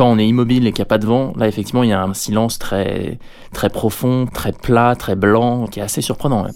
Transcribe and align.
Quand 0.00 0.08
on 0.08 0.18
est 0.18 0.26
immobile 0.26 0.66
et 0.66 0.72
qu'il 0.72 0.80
n'y 0.80 0.86
a 0.86 0.88
pas 0.88 0.96
de 0.96 1.04
vent, 1.04 1.34
là, 1.36 1.46
effectivement, 1.46 1.82
il 1.82 1.90
y 1.90 1.92
a 1.92 2.02
un 2.02 2.14
silence 2.14 2.58
très, 2.58 3.18
très 3.52 3.68
profond, 3.68 4.24
très 4.24 4.50
plat, 4.50 4.96
très 4.96 5.14
blanc, 5.14 5.66
qui 5.66 5.78
est 5.78 5.82
assez 5.82 6.00
surprenant. 6.00 6.46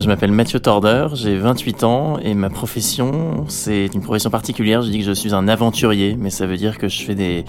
Je 0.00 0.08
m'appelle 0.08 0.32
Mathieu 0.32 0.58
Torder, 0.58 1.06
j'ai 1.14 1.38
28 1.38 1.84
ans 1.84 2.18
et 2.18 2.34
ma 2.34 2.50
profession, 2.50 3.44
c'est 3.46 3.86
une 3.94 4.00
profession 4.00 4.30
particulière. 4.30 4.82
Je 4.82 4.90
dis 4.90 4.98
que 4.98 5.04
je 5.04 5.12
suis 5.12 5.32
un 5.32 5.46
aventurier, 5.46 6.16
mais 6.18 6.30
ça 6.30 6.48
veut 6.48 6.56
dire 6.56 6.76
que 6.78 6.88
je 6.88 7.04
fais 7.04 7.14
des, 7.14 7.44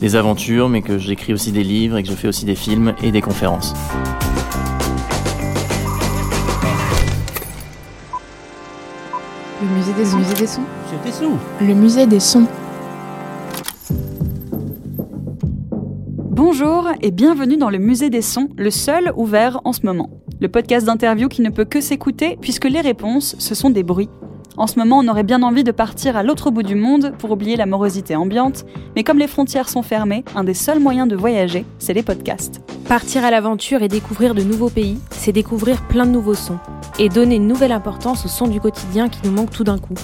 des 0.00 0.16
aventures, 0.16 0.70
mais 0.70 0.80
que 0.80 0.96
j'écris 0.96 1.34
aussi 1.34 1.52
des 1.52 1.62
livres 1.62 1.98
et 1.98 2.02
que 2.02 2.08
je 2.08 2.14
fais 2.14 2.28
aussi 2.28 2.46
des 2.46 2.54
films 2.54 2.94
et 3.02 3.12
des 3.12 3.20
conférences. 3.20 3.74
Le 9.60 9.68
musée 9.68 9.92
des 9.92 10.06
sons. 10.06 10.16
Le 10.16 10.22
musée 10.22 10.34
des 10.40 10.46
sons? 10.46 11.38
Le 11.60 11.74
musée 11.74 12.06
des 12.06 12.20
sons. 12.20 12.46
Bonjour 16.54 16.90
et 17.00 17.10
bienvenue 17.10 17.56
dans 17.56 17.70
le 17.70 17.78
musée 17.78 18.10
des 18.10 18.20
sons, 18.20 18.50
le 18.58 18.70
seul 18.70 19.10
ouvert 19.16 19.62
en 19.64 19.72
ce 19.72 19.86
moment. 19.86 20.10
Le 20.38 20.48
podcast 20.48 20.84
d'interview 20.84 21.28
qui 21.28 21.40
ne 21.40 21.48
peut 21.48 21.64
que 21.64 21.80
s'écouter 21.80 22.36
puisque 22.42 22.66
les 22.66 22.82
réponses, 22.82 23.34
ce 23.38 23.54
sont 23.54 23.70
des 23.70 23.82
bruits. 23.82 24.10
En 24.58 24.66
ce 24.66 24.78
moment, 24.78 24.98
on 24.98 25.08
aurait 25.08 25.22
bien 25.22 25.42
envie 25.42 25.64
de 25.64 25.72
partir 25.72 26.14
à 26.14 26.22
l'autre 26.22 26.50
bout 26.50 26.62
du 26.62 26.74
monde 26.74 27.14
pour 27.16 27.30
oublier 27.30 27.56
la 27.56 27.64
morosité 27.64 28.16
ambiante, 28.16 28.66
mais 28.94 29.02
comme 29.02 29.18
les 29.18 29.28
frontières 29.28 29.70
sont 29.70 29.80
fermées, 29.80 30.26
un 30.36 30.44
des 30.44 30.52
seuls 30.52 30.78
moyens 30.78 31.08
de 31.08 31.16
voyager, 31.16 31.64
c'est 31.78 31.94
les 31.94 32.02
podcasts. 32.02 32.60
Partir 32.86 33.24
à 33.24 33.30
l'aventure 33.30 33.82
et 33.82 33.88
découvrir 33.88 34.34
de 34.34 34.42
nouveaux 34.42 34.68
pays, 34.68 34.98
c'est 35.08 35.32
découvrir 35.32 35.80
plein 35.88 36.04
de 36.04 36.10
nouveaux 36.10 36.34
sons 36.34 36.58
et 36.98 37.08
donner 37.08 37.36
une 37.36 37.48
nouvelle 37.48 37.72
importance 37.72 38.26
aux 38.26 38.28
sons 38.28 38.48
du 38.48 38.60
quotidien 38.60 39.08
qui 39.08 39.20
nous 39.24 39.32
manquent 39.32 39.52
tout 39.52 39.64
d'un 39.64 39.78
coup. 39.78 39.94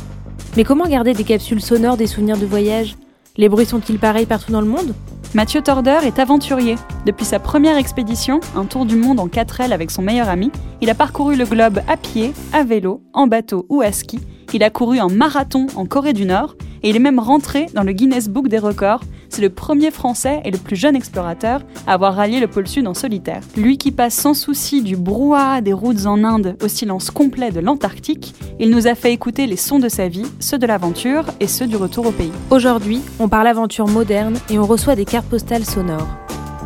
Mais 0.56 0.64
comment 0.64 0.86
garder 0.86 1.12
des 1.12 1.24
capsules 1.24 1.60
sonores 1.60 1.98
des 1.98 2.06
souvenirs 2.06 2.38
de 2.38 2.46
voyage? 2.46 2.96
Les 3.36 3.50
bruits 3.50 3.66
sont-ils 3.66 3.98
pareils 3.98 4.24
partout 4.24 4.50
dans 4.50 4.62
le 4.62 4.66
monde? 4.66 4.94
Mathieu 5.34 5.60
Torder 5.60 5.98
est 6.04 6.18
aventurier. 6.18 6.76
Depuis 7.04 7.26
sa 7.26 7.38
première 7.38 7.76
expédition, 7.76 8.40
un 8.56 8.64
tour 8.64 8.86
du 8.86 8.96
monde 8.96 9.20
en 9.20 9.28
4 9.28 9.60
ailes 9.60 9.72
avec 9.74 9.90
son 9.90 10.00
meilleur 10.00 10.30
ami, 10.30 10.50
il 10.80 10.88
a 10.88 10.94
parcouru 10.94 11.36
le 11.36 11.44
globe 11.44 11.80
à 11.86 11.98
pied, 11.98 12.32
à 12.54 12.64
vélo, 12.64 13.02
en 13.12 13.26
bateau 13.26 13.66
ou 13.68 13.82
à 13.82 13.92
ski. 13.92 14.20
Il 14.54 14.62
a 14.62 14.70
couru 14.70 14.98
un 14.98 15.08
marathon 15.08 15.66
en 15.76 15.84
Corée 15.84 16.14
du 16.14 16.24
Nord 16.24 16.56
et 16.82 16.88
il 16.88 16.96
est 16.96 17.00
même 17.00 17.18
rentré 17.18 17.66
dans 17.74 17.82
le 17.82 17.92
Guinness 17.92 18.30
Book 18.30 18.48
des 18.48 18.58
records. 18.58 19.02
C'est 19.28 19.42
le 19.42 19.50
premier 19.50 19.90
Français 19.90 20.40
et 20.44 20.50
le 20.50 20.58
plus 20.58 20.76
jeune 20.76 20.96
explorateur 20.96 21.62
à 21.86 21.94
avoir 21.94 22.14
rallié 22.14 22.40
le 22.40 22.48
pôle 22.48 22.66
Sud 22.66 22.86
en 22.86 22.94
solitaire. 22.94 23.42
Lui 23.56 23.78
qui 23.78 23.92
passe 23.92 24.14
sans 24.14 24.34
souci 24.34 24.82
du 24.82 24.96
brouhaha 24.96 25.60
des 25.60 25.72
routes 25.72 26.06
en 26.06 26.24
Inde 26.24 26.56
au 26.62 26.68
silence 26.68 27.10
complet 27.10 27.50
de 27.50 27.60
l'Antarctique, 27.60 28.34
il 28.58 28.70
nous 28.70 28.86
a 28.86 28.94
fait 28.94 29.12
écouter 29.12 29.46
les 29.46 29.56
sons 29.56 29.78
de 29.78 29.88
sa 29.88 30.08
vie, 30.08 30.26
ceux 30.40 30.58
de 30.58 30.66
l'aventure 30.66 31.24
et 31.40 31.46
ceux 31.46 31.66
du 31.66 31.76
retour 31.76 32.06
au 32.06 32.12
pays. 32.12 32.32
Aujourd'hui, 32.50 33.00
on 33.18 33.28
parle 33.28 33.46
aventure 33.46 33.86
moderne 33.86 34.38
et 34.50 34.58
on 34.58 34.66
reçoit 34.66 34.96
des 34.96 35.04
cartes 35.04 35.28
postales 35.28 35.64
sonores. 35.64 36.08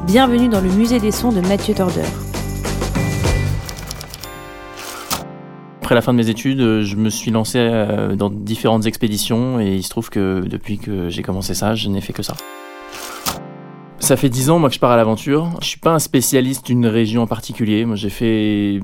Bienvenue 0.06 0.48
dans 0.48 0.60
le 0.60 0.70
musée 0.70 0.98
des 0.98 1.12
sons 1.12 1.30
de 1.32 1.40
Mathieu 1.40 1.74
Torder. 1.74 2.02
Après 5.92 5.98
la 5.98 6.00
fin 6.06 6.14
de 6.14 6.16
mes 6.16 6.30
études, 6.30 6.60
euh, 6.62 6.82
je 6.82 6.96
me 6.96 7.10
suis 7.10 7.30
lancé 7.30 7.58
euh, 7.58 8.16
dans 8.16 8.30
différentes 8.30 8.86
expéditions 8.86 9.60
et 9.60 9.74
il 9.74 9.82
se 9.82 9.90
trouve 9.90 10.08
que 10.08 10.40
depuis 10.40 10.78
que 10.78 11.10
j'ai 11.10 11.22
commencé 11.22 11.52
ça, 11.52 11.74
je 11.74 11.90
n'ai 11.90 12.00
fait 12.00 12.14
que 12.14 12.22
ça. 12.22 12.34
Ça 13.98 14.16
fait 14.16 14.30
dix 14.30 14.48
ans 14.48 14.58
moi 14.58 14.70
que 14.70 14.74
je 14.74 14.80
pars 14.80 14.90
à 14.90 14.96
l'aventure. 14.96 15.50
Je 15.60 15.66
suis 15.66 15.78
pas 15.78 15.90
un 15.90 15.98
spécialiste 15.98 16.64
d'une 16.64 16.86
région 16.86 17.20
en 17.20 17.26
particulier. 17.26 17.84
Moi 17.84 17.96
j'ai 17.96 18.08
fait 18.08 18.80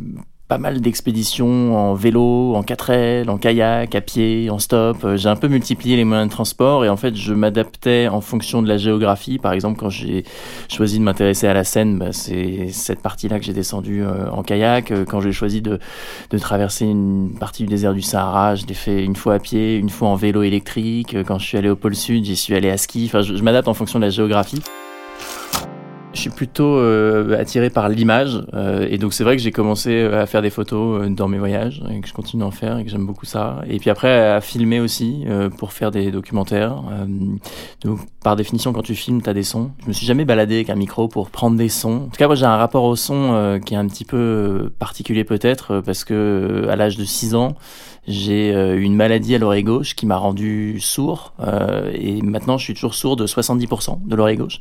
pas 0.48 0.56
mal 0.56 0.80
d'expéditions 0.80 1.76
en 1.76 1.92
vélo, 1.94 2.54
en 2.54 2.62
4L, 2.62 3.28
en 3.28 3.36
kayak, 3.36 3.94
à 3.94 4.00
pied, 4.00 4.48
en 4.48 4.58
stop. 4.58 5.04
Euh, 5.04 5.16
J'ai 5.18 5.28
un 5.28 5.36
peu 5.36 5.46
multiplié 5.48 5.94
les 5.96 6.04
moyens 6.04 6.28
de 6.28 6.32
transport 6.32 6.86
et 6.86 6.88
en 6.88 6.96
fait 6.96 7.14
je 7.14 7.34
m'adaptais 7.34 8.08
en 8.08 8.22
fonction 8.22 8.62
de 8.62 8.68
la 8.68 8.78
géographie. 8.78 9.38
Par 9.38 9.52
exemple 9.52 9.78
quand 9.78 9.90
j'ai 9.90 10.24
choisi 10.70 10.98
de 10.98 11.04
m'intéresser 11.04 11.46
à 11.46 11.52
la 11.52 11.64
Seine, 11.64 11.98
bah, 11.98 12.12
c'est 12.12 12.68
cette 12.72 13.02
partie-là 13.02 13.38
que 13.38 13.44
j'ai 13.44 13.52
descendu 13.52 14.02
euh, 14.02 14.30
en 14.30 14.42
kayak. 14.42 14.90
Euh, 14.90 15.04
Quand 15.04 15.20
j'ai 15.20 15.32
choisi 15.32 15.60
de, 15.60 15.78
de 16.30 16.38
traverser 16.38 16.86
une 16.86 17.34
partie 17.38 17.64
du 17.64 17.68
désert 17.68 17.92
du 17.92 18.02
Sahara, 18.02 18.54
je 18.54 18.64
l'ai 18.64 18.74
fait 18.74 19.04
une 19.04 19.16
fois 19.16 19.34
à 19.34 19.38
pied, 19.38 19.76
une 19.76 19.90
fois 19.90 20.08
en 20.08 20.14
vélo 20.16 20.42
électrique. 20.42 21.14
Quand 21.26 21.38
je 21.38 21.44
suis 21.44 21.58
allé 21.58 21.68
au 21.68 21.76
pôle 21.76 21.94
Sud, 21.94 22.24
j'y 22.24 22.36
suis 22.36 22.54
allé 22.54 22.70
à 22.70 22.78
ski. 22.78 23.04
Enfin 23.06 23.20
je 23.20 23.42
m'adapte 23.42 23.68
en 23.68 23.74
fonction 23.74 23.98
de 23.98 24.04
la 24.04 24.10
géographie. 24.10 24.62
Je 26.18 26.22
suis 26.22 26.30
plutôt 26.30 26.78
euh, 26.78 27.38
attiré 27.38 27.70
par 27.70 27.88
l'image 27.88 28.42
euh, 28.52 28.88
et 28.90 28.98
donc 28.98 29.14
c'est 29.14 29.22
vrai 29.22 29.36
que 29.36 29.42
j'ai 29.42 29.52
commencé 29.52 29.92
euh, 29.92 30.20
à 30.20 30.26
faire 30.26 30.42
des 30.42 30.50
photos 30.50 31.08
dans 31.10 31.28
mes 31.28 31.38
voyages 31.38 31.80
et 31.92 32.00
que 32.00 32.08
je 32.08 32.12
continue 32.12 32.40
d'en 32.40 32.50
faire 32.50 32.76
et 32.76 32.84
que 32.84 32.90
j'aime 32.90 33.06
beaucoup 33.06 33.24
ça. 33.24 33.62
Et 33.68 33.78
puis 33.78 33.88
après 33.88 34.28
à 34.28 34.40
filmer 34.40 34.80
aussi 34.80 35.24
pour 35.58 35.72
faire 35.72 35.92
des 35.92 36.10
documentaires. 36.10 36.82
Donc 37.82 38.00
par 38.20 38.34
définition 38.34 38.72
quand 38.72 38.82
tu 38.82 38.96
filmes 38.96 39.22
t'as 39.22 39.32
des 39.32 39.44
sons. 39.44 39.70
Je 39.84 39.86
me 39.86 39.92
suis 39.92 40.06
jamais 40.06 40.24
baladé 40.24 40.56
avec 40.56 40.70
un 40.70 40.74
micro 40.74 41.06
pour 41.06 41.30
prendre 41.30 41.56
des 41.56 41.68
sons. 41.68 42.06
En 42.06 42.10
tout 42.10 42.18
cas 42.18 42.26
moi 42.26 42.34
j'ai 42.34 42.46
un 42.46 42.56
rapport 42.56 42.82
au 42.82 42.96
son 42.96 43.60
qui 43.64 43.74
est 43.74 43.76
un 43.76 43.86
petit 43.86 44.04
peu 44.04 44.72
particulier 44.80 45.22
peut-être 45.22 45.80
parce 45.86 46.02
que 46.02 46.66
à 46.68 46.74
l'âge 46.74 46.96
de 46.96 47.04
6 47.04 47.36
ans 47.36 47.54
j'ai 48.08 48.54
euh, 48.54 48.80
une 48.80 48.96
maladie 48.96 49.34
à 49.34 49.38
l'oreille 49.38 49.62
gauche 49.62 49.94
qui 49.94 50.06
m'a 50.06 50.16
rendu 50.16 50.80
sourd 50.80 51.34
et 51.92 52.22
maintenant 52.22 52.56
je 52.56 52.64
suis 52.64 52.74
toujours 52.74 52.94
sourd 52.94 53.16
de 53.16 53.26
70% 53.26 54.06
de 54.06 54.16
l'oreille 54.16 54.38
gauche. 54.38 54.60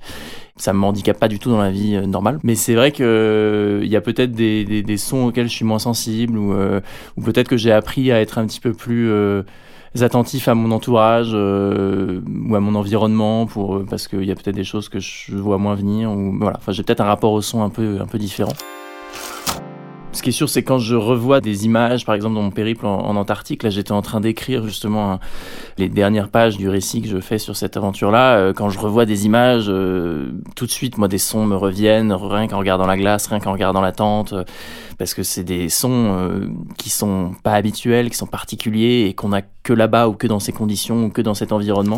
Ça 0.57 0.73
me 0.73 0.83
handicape 0.83 1.19
pas 1.19 1.27
du 1.29 1.39
tout 1.39 1.46
dans 1.49 1.57
la 1.57 1.71
vie 1.71 1.95
euh, 1.95 2.05
normale, 2.05 2.39
mais 2.43 2.55
c'est 2.55 2.75
vrai 2.75 2.91
que 2.91 3.03
euh, 3.03 3.81
il 3.83 3.89
y 3.89 3.95
a 3.95 4.01
peut-être 4.01 4.31
des, 4.31 4.97
sons 4.97 5.27
auxquels 5.27 5.47
je 5.47 5.53
suis 5.53 5.65
moins 5.65 5.79
sensible 5.79 6.37
ou, 6.37 6.53
euh, 6.53 6.81
ou 7.17 7.21
peut-être 7.21 7.47
que 7.47 7.57
j'ai 7.57 7.71
appris 7.71 8.11
à 8.11 8.21
être 8.21 8.37
un 8.37 8.45
petit 8.45 8.59
peu 8.59 8.73
plus 8.73 9.11
attentif 10.01 10.47
à 10.47 10.55
mon 10.55 10.71
entourage 10.71 11.33
ou 11.33 12.55
à 12.55 12.59
mon 12.59 12.75
environnement 12.75 13.45
pour 13.45 13.83
parce 13.89 14.07
qu'il 14.07 14.25
y 14.25 14.31
a 14.31 14.35
peut-être 14.35 14.55
des 14.55 14.63
choses 14.63 14.89
que 14.89 14.99
je 14.99 15.35
vois 15.35 15.57
moins 15.57 15.75
venir 15.75 16.11
ou 16.11 16.37
voilà. 16.39 16.57
Enfin 16.57 16.71
j'ai 16.71 16.83
peut-être 16.83 17.01
un 17.01 17.05
rapport 17.05 17.31
au 17.31 17.41
son 17.41 17.63
un 17.63 17.69
peu 17.69 17.97
un 17.99 18.05
peu 18.05 18.17
différent. 18.17 18.53
Ce 20.17 20.23
qui 20.23 20.29
est 20.29 20.33
sûr, 20.33 20.49
c'est 20.49 20.63
quand 20.63 20.79
je 20.79 20.95
revois 20.95 21.41
des 21.41 21.65
images, 21.65 22.03
par 22.03 22.15
exemple 22.15 22.33
dans 22.33 22.41
mon 22.41 22.49
périple 22.49 22.87
en, 22.87 23.15
Antarctique, 23.15 23.61
là 23.61 23.69
j'étais 23.69 23.91
en 23.91 24.01
train 24.01 24.19
d'écrire 24.19 24.65
justement 24.65 25.19
les 25.77 25.89
dernières 25.89 26.29
pages 26.29 26.57
du 26.57 26.69
récit 26.69 27.03
que 27.03 27.07
je 27.07 27.19
fais 27.19 27.37
sur 27.37 27.55
cette 27.55 27.77
aventure-là. 27.77 28.37
euh, 28.37 28.51
quand 28.51 28.71
je 28.71 28.79
revois 28.79 29.05
des 29.05 29.27
images, 29.27 29.67
euh, 29.69 30.31
tout 30.55 30.65
de 30.65 30.71
suite, 30.71 30.97
moi, 30.97 31.07
des 31.07 31.19
sons 31.19 31.45
me 31.45 31.55
reviennent, 31.55 32.11
rien 32.11 32.47
qu'en 32.47 32.57
regardant 32.57 32.87
la 32.87 32.97
glace, 32.97 33.27
rien 33.27 33.39
qu'en 33.39 33.51
regardant 33.51 33.79
la 33.79 33.91
tente, 33.91 34.33
euh, 34.33 34.43
parce 34.97 35.13
que 35.13 35.21
c'est 35.21 35.43
des 35.43 35.69
sons 35.69 36.49
qui 36.79 36.89
sont 36.89 37.33
pas 37.43 37.53
habituels, 37.53 38.09
qui 38.09 38.17
sont 38.17 38.25
particuliers 38.25 39.05
et 39.07 39.13
qu'on 39.13 39.33
a 39.33 39.43
que 39.61 39.73
là-bas 39.73 40.07
ou 40.07 40.13
que 40.13 40.25
dans 40.25 40.39
ces 40.39 40.51
conditions 40.51 41.05
ou 41.05 41.09
que 41.11 41.21
dans 41.21 41.35
cet 41.35 41.51
environnement. 41.51 41.97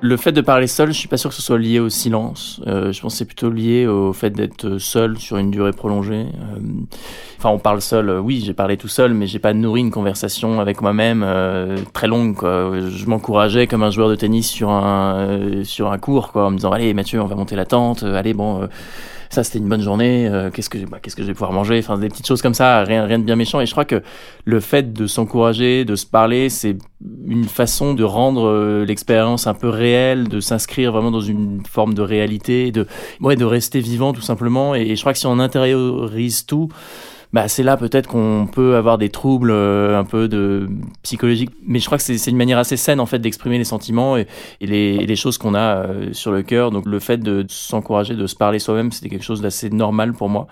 Le 0.00 0.16
fait 0.16 0.30
de 0.30 0.40
parler 0.40 0.68
seul, 0.68 0.88
je 0.92 0.96
suis 0.98 1.08
pas 1.08 1.16
sûr 1.16 1.30
que 1.30 1.34
ce 1.34 1.42
soit 1.42 1.58
lié 1.58 1.80
au 1.80 1.88
silence. 1.88 2.60
Euh, 2.68 2.92
je 2.92 3.00
pense 3.00 3.14
que 3.14 3.18
c'est 3.18 3.24
plutôt 3.24 3.50
lié 3.50 3.88
au 3.88 4.12
fait 4.12 4.30
d'être 4.30 4.78
seul 4.78 5.18
sur 5.18 5.38
une 5.38 5.50
durée 5.50 5.72
prolongée. 5.72 6.26
Euh, 6.36 6.60
Enfin, 7.38 7.50
on 7.50 7.58
parle 7.58 7.80
seul. 7.80 8.08
euh, 8.08 8.20
Oui, 8.20 8.42
j'ai 8.44 8.52
parlé 8.54 8.76
tout 8.76 8.88
seul, 8.88 9.12
mais 9.14 9.26
j'ai 9.28 9.38
pas 9.40 9.52
nourri 9.54 9.80
une 9.80 9.90
conversation 9.92 10.60
avec 10.60 10.82
moi-même 10.82 11.22
euh, 11.24 11.76
très 11.92 12.06
longue. 12.08 12.34
Quoi. 12.36 12.72
Je 12.88 13.06
m'encourageais 13.06 13.66
comme 13.68 13.82
un 13.84 13.90
joueur 13.90 14.08
de 14.08 14.14
tennis 14.16 14.48
sur 14.48 14.70
un 14.70 15.16
euh, 15.18 15.64
sur 15.64 15.90
un 15.92 15.98
cours, 15.98 16.30
quoi, 16.32 16.46
en 16.46 16.50
me 16.50 16.56
disant 16.56 16.70
allez 16.72 16.94
Mathieu, 16.94 17.20
on 17.20 17.26
va 17.26 17.34
monter 17.36 17.54
la 17.56 17.64
tente. 17.66 18.02
Euh, 18.04 18.14
allez 18.16 18.34
bon. 18.34 18.68
ça 19.30 19.44
c'était 19.44 19.58
une 19.58 19.68
bonne 19.68 19.82
journée, 19.82 20.26
euh, 20.28 20.50
qu'est-ce 20.50 20.70
que 20.70 20.78
bah, 20.86 20.98
qu'est-ce 21.02 21.14
que 21.14 21.22
je 21.22 21.28
vais 21.28 21.34
pouvoir 21.34 21.52
manger, 21.52 21.78
enfin 21.78 21.98
des 21.98 22.08
petites 22.08 22.26
choses 22.26 22.40
comme 22.42 22.54
ça, 22.54 22.82
rien 22.82 23.04
rien 23.04 23.18
de 23.18 23.24
bien 23.24 23.36
méchant 23.36 23.60
et 23.60 23.66
je 23.66 23.72
crois 23.72 23.84
que 23.84 24.02
le 24.44 24.58
fait 24.60 24.92
de 24.92 25.06
s'encourager, 25.06 25.84
de 25.84 25.94
se 25.96 26.06
parler, 26.06 26.48
c'est 26.48 26.76
une 27.28 27.44
façon 27.44 27.94
de 27.94 28.04
rendre 28.04 28.46
euh, 28.46 28.84
l'expérience 28.84 29.46
un 29.46 29.54
peu 29.54 29.68
réelle, 29.68 30.28
de 30.28 30.40
s'inscrire 30.40 30.92
vraiment 30.92 31.10
dans 31.10 31.20
une 31.20 31.62
forme 31.68 31.94
de 31.94 32.02
réalité, 32.02 32.72
de 32.72 32.86
ouais, 33.20 33.36
de 33.36 33.44
rester 33.44 33.80
vivant 33.80 34.12
tout 34.12 34.22
simplement. 34.22 34.74
Et, 34.74 34.82
et 34.82 34.96
je 34.96 35.00
crois 35.00 35.12
que 35.12 35.18
si 35.18 35.26
on 35.26 35.38
intériorise 35.38 36.46
tout 36.46 36.68
bah, 37.32 37.48
c'est 37.48 37.62
là 37.62 37.76
peut-être 37.76 38.08
qu'on 38.08 38.48
peut 38.50 38.76
avoir 38.76 38.98
des 38.98 39.10
troubles 39.10 39.52
un 39.52 40.04
peu 40.04 40.28
de 40.28 40.68
psychologiques. 41.02 41.50
Mais 41.66 41.78
je 41.78 41.86
crois 41.86 41.98
que 41.98 42.04
c'est 42.04 42.30
une 42.30 42.36
manière 42.36 42.58
assez 42.58 42.76
saine 42.76 43.00
en 43.00 43.06
fait 43.06 43.18
d'exprimer 43.18 43.58
les 43.58 43.64
sentiments 43.64 44.16
et, 44.16 44.26
les, 44.60 45.06
les, 45.06 45.16
choses 45.16 45.38
qu'on 45.38 45.54
a 45.54 45.86
sur 46.12 46.32
le 46.32 46.42
cœur. 46.42 46.70
Donc 46.70 46.86
le 46.86 46.98
fait 47.00 47.18
de 47.18 47.44
s'encourager, 47.48 48.14
de 48.14 48.26
se 48.26 48.34
parler 48.34 48.58
soi-même, 48.58 48.92
c'était 48.92 49.08
quelque 49.08 49.24
chose 49.24 49.40
d'assez 49.40 49.70
normal 49.70 50.12
pour 50.12 50.28
moi. 50.28 50.46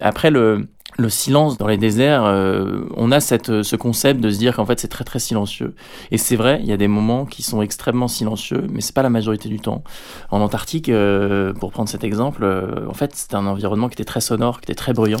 Après 0.00 0.30
le 0.30 0.66
le 0.98 1.08
silence 1.08 1.58
dans 1.58 1.66
les 1.66 1.76
déserts, 1.76 2.24
euh, 2.24 2.82
on 2.96 3.12
a 3.12 3.20
cette, 3.20 3.62
ce 3.62 3.76
concept 3.76 4.20
de 4.20 4.30
se 4.30 4.38
dire 4.38 4.56
qu'en 4.56 4.66
fait 4.66 4.78
c'est 4.80 4.88
très 4.88 5.04
très 5.04 5.18
silencieux. 5.18 5.74
Et 6.10 6.18
c'est 6.18 6.36
vrai, 6.36 6.58
il 6.62 6.68
y 6.68 6.72
a 6.72 6.76
des 6.76 6.88
moments 6.88 7.24
qui 7.24 7.42
sont 7.42 7.62
extrêmement 7.62 8.08
silencieux, 8.08 8.66
mais 8.70 8.80
c'est 8.80 8.94
pas 8.94 9.02
la 9.02 9.10
majorité 9.10 9.48
du 9.48 9.60
temps. 9.60 9.82
En 10.30 10.40
Antarctique, 10.40 10.88
euh, 10.88 11.52
pour 11.54 11.72
prendre 11.72 11.88
cet 11.88 12.04
exemple, 12.04 12.44
euh, 12.44 12.86
en 12.88 12.94
fait 12.94 13.14
c'était 13.14 13.36
un 13.36 13.46
environnement 13.46 13.88
qui 13.88 13.94
était 13.94 14.04
très 14.04 14.20
sonore, 14.20 14.60
qui 14.60 14.66
était 14.66 14.74
très 14.74 14.92
bruyant. 14.92 15.20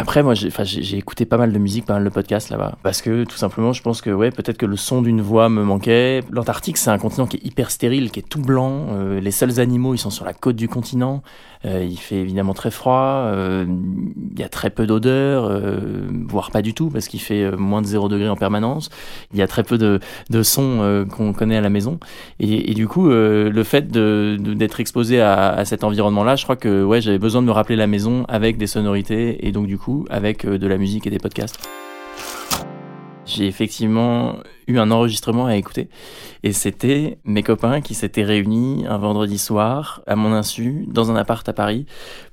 Après, 0.00 0.22
moi, 0.22 0.32
j'ai 0.32 0.96
écouté 0.96 1.26
pas 1.26 1.36
mal 1.36 1.52
de 1.52 1.58
musique, 1.58 1.84
pas 1.84 1.92
mal 1.92 2.04
de 2.04 2.08
podcasts 2.08 2.48
là-bas. 2.48 2.78
Parce 2.82 3.02
que, 3.02 3.24
tout 3.24 3.36
simplement, 3.36 3.74
je 3.74 3.82
pense 3.82 4.00
que, 4.00 4.08
ouais, 4.08 4.30
peut-être 4.30 4.56
que 4.56 4.64
le 4.64 4.76
son 4.76 5.02
d'une 5.02 5.20
voix 5.20 5.50
me 5.50 5.62
manquait. 5.62 6.22
L'Antarctique, 6.30 6.78
c'est 6.78 6.88
un 6.88 6.96
continent 6.96 7.26
qui 7.26 7.36
est 7.36 7.44
hyper 7.44 7.70
stérile, 7.70 8.10
qui 8.10 8.20
est 8.20 8.26
tout 8.26 8.40
blanc. 8.40 8.86
Euh, 8.92 9.20
les 9.20 9.30
seuls 9.30 9.60
animaux, 9.60 9.92
ils 9.92 9.98
sont 9.98 10.08
sur 10.08 10.24
la 10.24 10.32
côte 10.32 10.56
du 10.56 10.68
continent. 10.68 11.22
Euh, 11.66 11.86
il 11.86 11.98
fait 11.98 12.16
évidemment 12.16 12.54
très 12.54 12.70
froid. 12.70 13.24
Euh, 13.26 13.66
il 14.32 14.40
y 14.40 14.42
a 14.42 14.48
très 14.48 14.70
peu 14.70 14.86
d'odeur, 14.86 15.60
voire 16.28 16.50
pas 16.50 16.62
du 16.62 16.72
tout, 16.72 16.88
parce 16.88 17.06
qu'il 17.06 17.20
fait 17.20 17.54
moins 17.58 17.82
de 17.82 17.86
0 17.86 18.08
degré 18.08 18.30
en 18.30 18.36
permanence. 18.36 18.88
Il 19.34 19.38
y 19.38 19.42
a 19.42 19.46
très 19.46 19.64
peu 19.64 19.76
de, 19.76 20.00
de 20.30 20.42
sons 20.42 21.06
qu'on 21.14 21.34
connaît 21.34 21.58
à 21.58 21.60
la 21.60 21.68
maison. 21.68 21.98
Et, 22.38 22.70
et 22.70 22.74
du 22.74 22.88
coup, 22.88 23.10
le 23.10 23.62
fait 23.64 23.88
d'être 23.88 23.92
de, 23.92 24.54
d'être 24.54 24.80
exposé 24.80 25.20
à, 25.20 25.50
à 25.50 25.66
cet 25.66 25.84
environnement-là, 25.84 26.36
je 26.36 26.44
crois 26.44 26.56
que, 26.56 26.82
ouais, 26.82 27.02
j'avais 27.02 27.18
besoin 27.18 27.42
de 27.42 27.46
me 27.46 27.52
rappeler 27.52 27.76
la 27.76 27.86
maison 27.86 28.24
avec 28.28 28.56
des 28.56 28.66
sonorités. 28.66 29.46
Et 29.46 29.52
donc, 29.52 29.66
du 29.66 29.76
coup, 29.76 29.89
avec 30.10 30.44
euh, 30.44 30.58
de 30.58 30.66
la 30.66 30.76
musique 30.76 31.06
et 31.06 31.10
des 31.10 31.18
podcasts. 31.18 31.58
J'ai 33.26 33.46
effectivement 33.46 34.36
eu 34.66 34.78
un 34.78 34.90
enregistrement 34.90 35.46
à 35.46 35.54
écouter 35.54 35.88
et 36.42 36.52
c'était 36.52 37.18
mes 37.24 37.44
copains 37.44 37.80
qui 37.80 37.94
s'étaient 37.94 38.24
réunis 38.24 38.84
un 38.88 38.98
vendredi 38.98 39.38
soir 39.38 40.02
à 40.08 40.16
mon 40.16 40.32
insu 40.32 40.84
dans 40.88 41.12
un 41.12 41.16
appart 41.16 41.48
à 41.48 41.52
Paris 41.52 41.86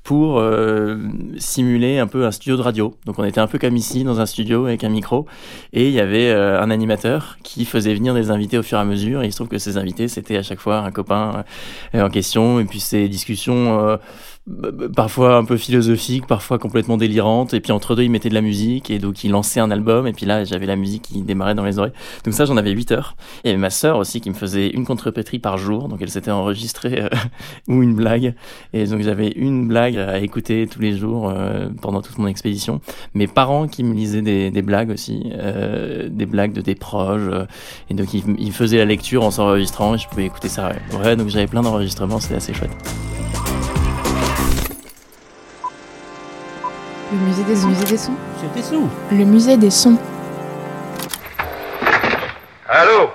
pour 0.03 0.39
euh, 0.39 0.97
simuler 1.37 1.99
un 1.99 2.07
peu 2.07 2.25
un 2.25 2.31
studio 2.31 2.57
de 2.57 2.61
radio. 2.61 2.95
Donc 3.05 3.19
on 3.19 3.25
était 3.25 3.39
un 3.39 3.47
peu 3.47 3.59
comme 3.59 3.75
ici 3.75 4.03
dans 4.03 4.19
un 4.21 4.25
studio 4.25 4.65
avec 4.65 4.83
un 4.83 4.89
micro 4.89 5.27
et 5.71 5.87
il 5.87 5.93
y 5.93 5.99
avait 5.99 6.29
euh, 6.29 6.59
un 6.59 6.71
animateur 6.71 7.37
qui 7.43 7.65
faisait 7.65 7.93
venir 7.93 8.15
des 8.15 8.31
invités 8.31 8.57
au 8.57 8.63
fur 8.63 8.79
et 8.79 8.81
à 8.81 8.85
mesure 8.85 9.21
et 9.21 9.27
il 9.27 9.31
se 9.31 9.37
trouve 9.37 9.49
que 9.49 9.59
ces 9.59 9.77
invités 9.77 10.07
c'était 10.07 10.37
à 10.37 10.43
chaque 10.43 10.59
fois 10.59 10.79
un 10.79 10.91
copain 10.91 11.43
en 11.93 12.09
question 12.09 12.59
et 12.59 12.65
puis 12.65 12.79
ces 12.79 13.07
discussions 13.07 13.99
parfois 14.95 15.35
un 15.35 15.43
peu 15.43 15.57
philosophique, 15.57 16.25
parfois 16.25 16.57
complètement 16.57 16.97
délirante. 16.97 17.53
Et 17.53 17.59
puis 17.59 17.71
entre 17.71 17.95
deux, 17.95 18.03
il 18.03 18.11
mettait 18.11 18.29
de 18.29 18.33
la 18.33 18.41
musique 18.41 18.89
et 18.89 18.99
donc 18.99 19.23
il 19.23 19.31
lançait 19.31 19.59
un 19.59 19.71
album. 19.71 20.07
Et 20.07 20.13
puis 20.13 20.25
là, 20.25 20.43
j'avais 20.45 20.65
la 20.65 20.75
musique 20.75 21.03
qui 21.03 21.21
démarrait 21.21 21.55
dans 21.55 21.65
les 21.65 21.79
oreilles. 21.79 21.93
Donc 22.23 22.33
ça, 22.33 22.45
j'en 22.45 22.57
avais 22.57 22.71
8 22.71 22.91
heures. 22.93 23.15
Et 23.43 23.55
ma 23.57 23.69
sœur 23.69 23.97
aussi 23.97 24.21
qui 24.21 24.29
me 24.29 24.35
faisait 24.35 24.69
une 24.69 24.85
contrepétrie 24.85 25.39
par 25.39 25.57
jour. 25.57 25.89
Donc 25.89 26.01
elle 26.01 26.09
s'était 26.09 26.31
enregistrée 26.31 27.01
euh, 27.01 27.09
ou 27.67 27.83
une 27.83 27.95
blague. 27.95 28.35
Et 28.73 28.85
donc 28.85 29.01
j'avais 29.01 29.29
une 29.29 29.67
blague 29.67 29.97
à 29.97 30.19
écouter 30.19 30.67
tous 30.67 30.79
les 30.79 30.97
jours 30.97 31.29
euh, 31.29 31.67
pendant 31.81 32.01
toute 32.01 32.17
mon 32.17 32.27
expédition. 32.27 32.79
Mes 33.13 33.27
parents 33.27 33.67
qui 33.67 33.83
me 33.83 33.93
lisaient 33.93 34.21
des, 34.21 34.51
des 34.51 34.61
blagues 34.61 34.91
aussi, 34.91 35.31
euh, 35.33 36.07
des 36.09 36.25
blagues 36.25 36.53
de 36.53 36.61
des 36.61 36.75
proches. 36.75 37.29
et 37.89 37.93
donc 37.93 38.13
ils, 38.13 38.23
ils 38.39 38.51
faisaient 38.51 38.77
la 38.77 38.85
lecture 38.85 39.23
en 39.23 39.31
s'enregistrant 39.31 39.95
et 39.95 39.97
je 39.97 40.07
pouvais 40.07 40.25
écouter 40.25 40.49
ça. 40.49 40.71
Ouais, 41.01 41.15
donc 41.15 41.29
j'avais 41.29 41.47
plein 41.47 41.61
d'enregistrements, 41.61 42.19
c'était 42.19 42.35
assez 42.35 42.53
chouette. 42.53 42.71
Le 47.09 47.17
musée 47.19 47.43
des 47.45 47.55
sons. 47.55 47.69
des 47.69 47.97
sons. 47.97 48.11
C'était 48.41 48.61
sous. 48.67 48.89
Le 49.13 49.23
musée 49.23 49.55
des 49.55 49.69
sons. 49.69 49.97
Allô? 52.67 53.09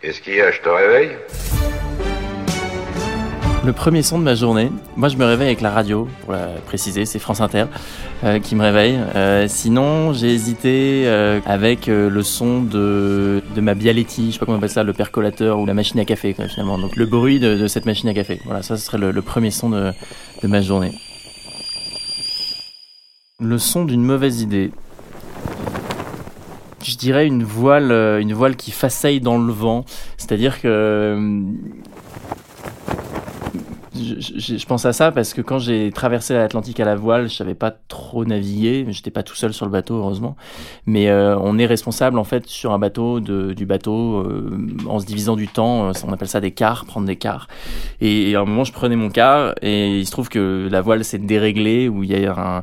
Qu'est-ce 0.00 0.22
qu'il 0.22 0.36
y 0.36 0.40
a? 0.40 0.50
Je 0.50 0.60
te 0.60 0.68
réveille? 0.70 1.10
Le 3.66 3.72
premier 3.74 4.02
son 4.02 4.18
de 4.18 4.24
ma 4.24 4.34
journée, 4.34 4.70
moi 4.96 5.08
je 5.08 5.16
me 5.16 5.24
réveille 5.26 5.48
avec 5.48 5.60
la 5.60 5.70
radio, 5.70 6.08
pour 6.22 6.32
la 6.32 6.48
préciser, 6.66 7.06
c'est 7.06 7.18
France 7.18 7.40
Inter 7.40 7.64
euh, 8.22 8.38
qui 8.38 8.56
me 8.56 8.62
réveille. 8.62 8.98
Euh, 9.14 9.46
sinon, 9.48 10.12
j'ai 10.12 10.32
hésité 10.34 11.04
euh, 11.06 11.40
avec 11.46 11.86
le 11.86 12.22
son 12.22 12.62
de, 12.62 13.42
de 13.54 13.60
ma 13.60 13.74
Bialetti, 13.74 14.28
je 14.28 14.32
sais 14.32 14.38
pas 14.38 14.46
comment 14.46 14.56
on 14.56 14.58
appelle 14.58 14.70
ça, 14.70 14.82
le 14.82 14.92
percolateur 14.92 15.58
ou 15.58 15.66
la 15.66 15.72
machine 15.74 15.98
à 16.00 16.04
café 16.04 16.34
finalement. 16.48 16.78
Donc 16.78 16.96
le 16.96 17.06
bruit 17.06 17.40
de, 17.40 17.66
cette 17.66 17.86
machine 17.86 18.08
à 18.08 18.14
café. 18.14 18.40
Voilà, 18.44 18.62
ça 18.62 18.76
ce 18.76 18.84
serait 18.84 18.98
le, 18.98 19.12
premier 19.22 19.50
son 19.50 19.70
de, 19.70 19.92
de 20.42 20.48
ma 20.48 20.60
journée. 20.60 20.92
Le 23.42 23.58
son 23.58 23.84
d'une 23.84 24.04
mauvaise 24.04 24.42
idée. 24.42 24.70
Je 26.84 26.96
dirais 26.96 27.26
une 27.26 27.42
voile, 27.42 27.90
euh, 27.90 28.20
une 28.20 28.32
voile 28.32 28.54
qui 28.54 28.70
façaille 28.70 29.20
dans 29.20 29.38
le 29.38 29.52
vent. 29.52 29.84
C'est-à-dire 30.18 30.60
que 30.60 31.18
euh, 33.96 34.16
je, 34.18 34.66
pense 34.66 34.84
à 34.84 34.92
ça 34.92 35.12
parce 35.12 35.34
que 35.34 35.40
quand 35.40 35.58
j'ai 35.58 35.90
traversé 35.92 36.34
l'Atlantique 36.34 36.80
à 36.80 36.84
la 36.84 36.96
voile, 36.96 37.28
je 37.28 37.34
savais 37.34 37.54
pas 37.54 37.70
trop 37.70 38.24
naviguer. 38.24 38.86
J'étais 38.88 39.10
pas 39.10 39.22
tout 39.22 39.34
seul 39.34 39.52
sur 39.52 39.66
le 39.66 39.72
bateau, 39.72 39.96
heureusement. 39.96 40.36
Mais 40.86 41.08
euh, 41.08 41.38
on 41.38 41.58
est 41.58 41.66
responsable 41.66 42.18
en 42.18 42.24
fait 42.24 42.46
sur 42.46 42.72
un 42.72 42.78
bateau 42.78 43.20
de, 43.20 43.52
du 43.52 43.66
bateau 43.66 44.18
euh, 44.18 44.56
en 44.86 44.98
se 44.98 45.06
divisant 45.06 45.36
du 45.36 45.48
temps. 45.48 45.88
Euh, 45.88 45.92
on 46.06 46.12
appelle 46.12 46.28
ça 46.28 46.40
des 46.40 46.50
quarts, 46.50 46.84
prendre 46.84 47.06
des 47.06 47.16
quarts. 47.16 47.48
Et, 48.00 48.34
à 48.34 48.40
un 48.40 48.44
moment, 48.44 48.64
je 48.64 48.72
prenais 48.72 48.96
mon 48.96 49.10
quart 49.10 49.54
et 49.62 49.98
il 49.98 50.06
se 50.06 50.10
trouve 50.10 50.28
que 50.28 50.68
la 50.70 50.80
voile 50.80 51.04
s'est 51.04 51.18
déréglée 51.18 51.88
où 51.88 52.02
il 52.02 52.10
y 52.10 52.26
a 52.26 52.32
un, 52.32 52.62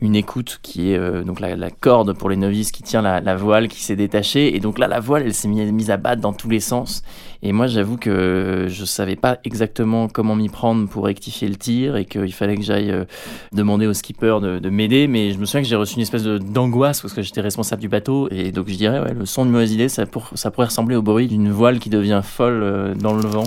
une 0.00 0.16
écoute 0.16 0.58
qui 0.62 0.92
est 0.92 1.24
donc 1.24 1.40
la, 1.40 1.56
la, 1.56 1.70
corde 1.70 2.16
pour 2.16 2.30
les 2.30 2.36
novices 2.36 2.72
qui 2.72 2.82
tient 2.82 3.02
la, 3.02 3.20
la 3.20 3.36
voile 3.36 3.68
qui 3.68 3.82
s'est 3.82 3.96
détachée. 3.96 4.54
Et 4.56 4.60
donc 4.60 4.78
là, 4.78 4.88
la 4.88 5.00
voile, 5.00 5.22
elle 5.22 5.34
s'est 5.34 5.48
mise 5.48 5.90
à 5.90 5.96
battre 5.96 6.20
dans 6.20 6.32
tous 6.32 6.48
les 6.48 6.60
sens. 6.60 7.02
Et 7.42 7.52
moi, 7.52 7.66
j'avoue 7.66 7.98
que 7.98 8.66
je 8.68 8.84
savais 8.86 9.16
pas 9.16 9.38
exactement 9.44 10.08
comment 10.08 10.34
m'y 10.34 10.48
prendre 10.48 10.63
pour 10.88 11.04
rectifier 11.04 11.48
le 11.48 11.56
tir 11.56 11.96
et 11.96 12.04
qu'il 12.04 12.32
fallait 12.32 12.56
que 12.56 12.62
j'aille 12.62 12.90
euh, 12.90 13.04
demander 13.52 13.86
au 13.86 13.92
skipper 13.92 14.38
de, 14.40 14.68
m'aider. 14.70 15.06
Mais 15.06 15.32
je 15.32 15.38
me 15.38 15.44
souviens 15.44 15.62
que 15.62 15.68
j'ai 15.68 15.76
reçu 15.76 15.96
une 15.96 16.02
espèce 16.02 16.24
d'angoisse 16.24 17.00
parce 17.00 17.12
que 17.12 17.22
j'étais 17.22 17.40
responsable 17.40 17.82
du 17.82 17.88
bateau. 17.88 18.28
Et 18.30 18.52
donc, 18.52 18.68
je 18.68 18.74
dirais, 18.74 19.00
ouais, 19.00 19.14
le 19.14 19.26
son 19.26 19.44
de 19.44 19.50
mauvaise 19.50 19.72
idée, 19.72 19.88
ça, 19.88 20.06
pour, 20.06 20.30
ça 20.34 20.50
pourrait 20.50 20.68
ressembler 20.68 20.96
au 20.96 21.02
bruit 21.02 21.28
d'une 21.28 21.50
voile 21.50 21.78
qui 21.78 21.90
devient 21.90 22.20
folle 22.22 22.62
euh, 22.62 22.94
dans 22.94 23.14
le 23.14 23.26
vent. 23.26 23.44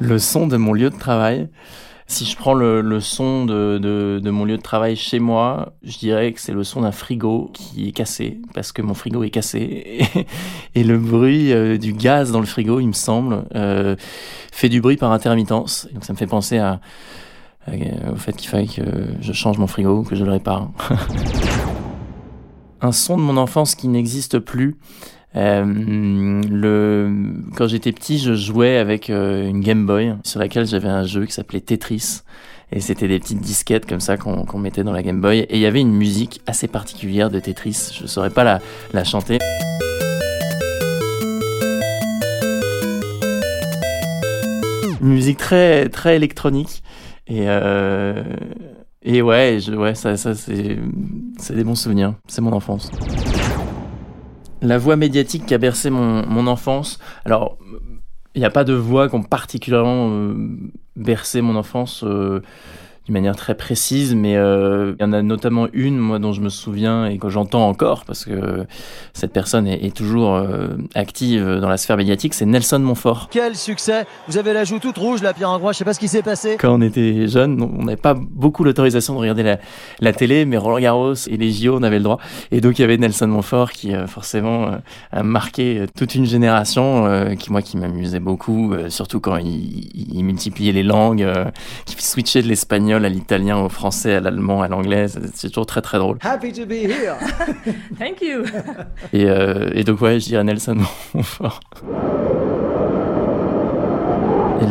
Le 0.00 0.18
son 0.18 0.46
de 0.46 0.56
mon 0.56 0.72
lieu 0.72 0.90
de 0.90 0.98
travail. 0.98 1.48
Si 2.06 2.26
je 2.26 2.36
prends 2.36 2.52
le, 2.52 2.82
le 2.82 3.00
son 3.00 3.46
de, 3.46 3.78
de, 3.78 4.20
de, 4.22 4.30
mon 4.30 4.44
lieu 4.44 4.58
de 4.58 4.62
travail 4.62 4.94
chez 4.94 5.18
moi, 5.18 5.72
je 5.82 5.96
dirais 5.98 6.32
que 6.32 6.40
c'est 6.40 6.52
le 6.52 6.62
son 6.62 6.82
d'un 6.82 6.92
frigo 6.92 7.50
qui 7.54 7.88
est 7.88 7.92
cassé, 7.92 8.40
parce 8.52 8.72
que 8.72 8.82
mon 8.82 8.92
frigo 8.92 9.22
est 9.24 9.30
cassé. 9.30 10.06
Et, 10.74 10.84
le 10.84 10.98
bruit 10.98 11.52
euh, 11.52 11.78
du 11.78 11.94
gaz 11.94 12.30
dans 12.30 12.40
le 12.40 12.46
frigo, 12.46 12.78
il 12.78 12.88
me 12.88 12.92
semble, 12.92 13.46
euh, 13.54 13.96
fait 14.52 14.68
du 14.68 14.82
bruit 14.82 14.98
par 14.98 15.12
intermittence. 15.12 15.88
donc 15.94 16.04
ça 16.04 16.12
me 16.12 16.18
fait 16.18 16.26
penser 16.26 16.58
à, 16.58 16.80
au 18.12 18.16
fait 18.16 18.34
qu'il 18.36 18.50
fallait 18.50 18.66
que 18.66 18.82
je 19.20 19.32
change 19.32 19.56
mon 19.56 19.66
frigo, 19.66 20.02
que 20.02 20.14
je 20.14 20.24
le 20.24 20.30
répare. 20.30 20.70
Un 22.82 22.92
son 22.92 23.16
de 23.16 23.22
mon 23.22 23.38
enfance 23.38 23.74
qui 23.74 23.88
n'existe 23.88 24.38
plus. 24.38 24.76
Euh. 25.36 27.22
Quand 27.56 27.66
j'étais 27.66 27.92
petit, 27.92 28.18
je 28.18 28.34
jouais 28.34 28.76
avec 28.76 29.10
euh, 29.10 29.48
une 29.48 29.60
Game 29.60 29.86
Boy 29.86 30.14
sur 30.22 30.40
laquelle 30.40 30.66
j'avais 30.66 30.88
un 30.88 31.04
jeu 31.04 31.26
qui 31.26 31.32
s'appelait 31.32 31.60
Tetris. 31.60 32.20
Et 32.72 32.80
c'était 32.80 33.08
des 33.08 33.20
petites 33.20 33.40
disquettes 33.40 33.86
comme 33.86 34.00
ça 34.00 34.16
qu'on 34.16 34.58
mettait 34.58 34.82
dans 34.82 34.92
la 34.92 35.02
Game 35.02 35.20
Boy. 35.20 35.40
Et 35.40 35.56
il 35.56 35.60
y 35.60 35.66
avait 35.66 35.80
une 35.80 35.92
musique 35.92 36.40
assez 36.46 36.66
particulière 36.66 37.30
de 37.30 37.38
Tetris. 37.38 37.90
Je 37.94 38.02
ne 38.02 38.08
saurais 38.08 38.30
pas 38.30 38.60
la, 38.92 39.04
chanter. 39.04 39.38
Une 45.00 45.10
musique 45.10 45.38
très, 45.38 45.88
très 45.88 46.16
électronique. 46.16 46.82
Et, 47.26 47.44
euh, 47.46 48.24
et 49.02 49.22
ouais, 49.22 49.58
ouais 49.68 49.94
ça, 49.94 50.16
ça 50.16 50.34
c'est 50.34 50.78
des 51.54 51.64
bons 51.64 51.74
souvenirs. 51.74 52.14
C'est 52.26 52.40
mon 52.40 52.52
enfance 52.52 52.90
la 54.64 54.78
voix 54.78 54.96
médiatique 54.96 55.46
qui 55.46 55.54
a 55.54 55.58
bercé 55.58 55.90
mon, 55.90 56.46
enfance. 56.46 56.98
Alors, 57.24 57.58
il 58.34 58.40
n'y 58.40 58.46
a 58.46 58.50
pas 58.50 58.64
de 58.64 58.72
voix 58.72 59.08
qui 59.08 59.14
ont 59.14 59.22
particulièrement 59.22 60.10
euh, 60.10 60.34
bercé 60.96 61.40
mon 61.40 61.56
enfance. 61.56 62.02
Euh, 62.04 62.40
d'une 63.06 63.12
manière 63.12 63.36
très 63.36 63.54
précise, 63.54 64.14
mais 64.14 64.36
euh, 64.36 64.94
il 64.98 65.02
y 65.02 65.04
en 65.04 65.12
a 65.12 65.20
notamment 65.20 65.68
une, 65.74 65.98
moi, 65.98 66.18
dont 66.18 66.32
je 66.32 66.40
me 66.40 66.48
souviens 66.48 67.04
et 67.04 67.18
que 67.18 67.28
j'entends 67.28 67.68
encore, 67.68 68.04
parce 68.06 68.24
que 68.24 68.66
cette 69.12 69.32
personne 69.32 69.66
est, 69.66 69.94
toujours 69.94 70.34
euh, 70.34 70.68
active 70.94 71.58
dans 71.60 71.68
la 71.68 71.76
sphère 71.76 71.98
médiatique, 71.98 72.32
c'est 72.32 72.46
Nelson 72.46 72.78
Montfort. 72.78 73.28
Quel 73.30 73.54
succès 73.56 74.06
Vous 74.26 74.38
avez 74.38 74.54
la 74.54 74.64
joue 74.64 74.78
toute 74.78 74.96
rouge, 74.96 75.22
là, 75.22 75.34
Pierre 75.34 75.50
Ingrois, 75.50 75.72
je 75.72 75.78
sais 75.78 75.84
pas 75.84 75.92
ce 75.92 76.00
qui 76.00 76.08
s'est 76.08 76.22
passé. 76.22 76.56
Quand 76.58 76.74
on 76.74 76.80
était 76.80 77.28
jeune, 77.28 77.60
on 77.60 77.84
n'avait 77.84 77.96
pas 77.96 78.14
beaucoup 78.14 78.64
l'autorisation 78.64 79.14
de 79.14 79.18
regarder 79.18 79.42
la, 79.42 79.58
la, 80.00 80.12
télé, 80.14 80.46
mais 80.46 80.56
Roland 80.56 80.80
Garros 80.80 81.14
et 81.28 81.36
les 81.36 81.52
JO, 81.52 81.76
on 81.78 81.82
avait 81.82 81.98
le 81.98 82.04
droit. 82.04 82.18
Et 82.50 82.62
donc, 82.62 82.78
il 82.78 82.82
y 82.82 82.84
avait 82.84 82.96
Nelson 82.96 83.28
Montfort 83.28 83.72
qui, 83.72 83.94
euh, 83.94 84.06
forcément, 84.06 84.70
a 85.12 85.22
marqué 85.22 85.84
toute 85.94 86.14
une 86.14 86.24
génération, 86.24 87.34
qui, 87.38 87.52
moi, 87.52 87.60
qui 87.60 87.76
m'amusait 87.76 88.20
beaucoup, 88.20 88.74
surtout 88.88 89.20
quand 89.20 89.36
il, 89.36 89.90
il, 89.94 90.24
multipliait 90.24 90.72
les 90.72 90.82
langues, 90.82 91.26
qui 91.84 92.02
switchait 92.02 92.42
de 92.42 92.48
l'espagnol 92.48 92.93
l'espagnol 92.98 93.04
à 93.04 93.08
l'italien, 93.08 93.58
au 93.58 93.68
français, 93.68 94.14
à 94.16 94.20
l'allemand, 94.20 94.62
à 94.62 94.68
l'anglais. 94.68 95.06
C'est 95.34 95.48
toujours 95.48 95.66
très 95.66 95.80
très 95.82 95.98
drôle. 95.98 96.18
Happy 96.22 96.52
to 96.52 96.66
be 96.66 96.72
here. 96.72 97.14
Thank 97.98 98.20
you. 98.22 98.44
Et, 99.12 99.26
euh, 99.28 99.70
et 99.74 99.84
donc 99.84 100.00
ouais, 100.00 100.18
je 100.20 100.26
dirais 100.26 100.44
Nelson 100.44 100.76
Montfort. 101.14 101.60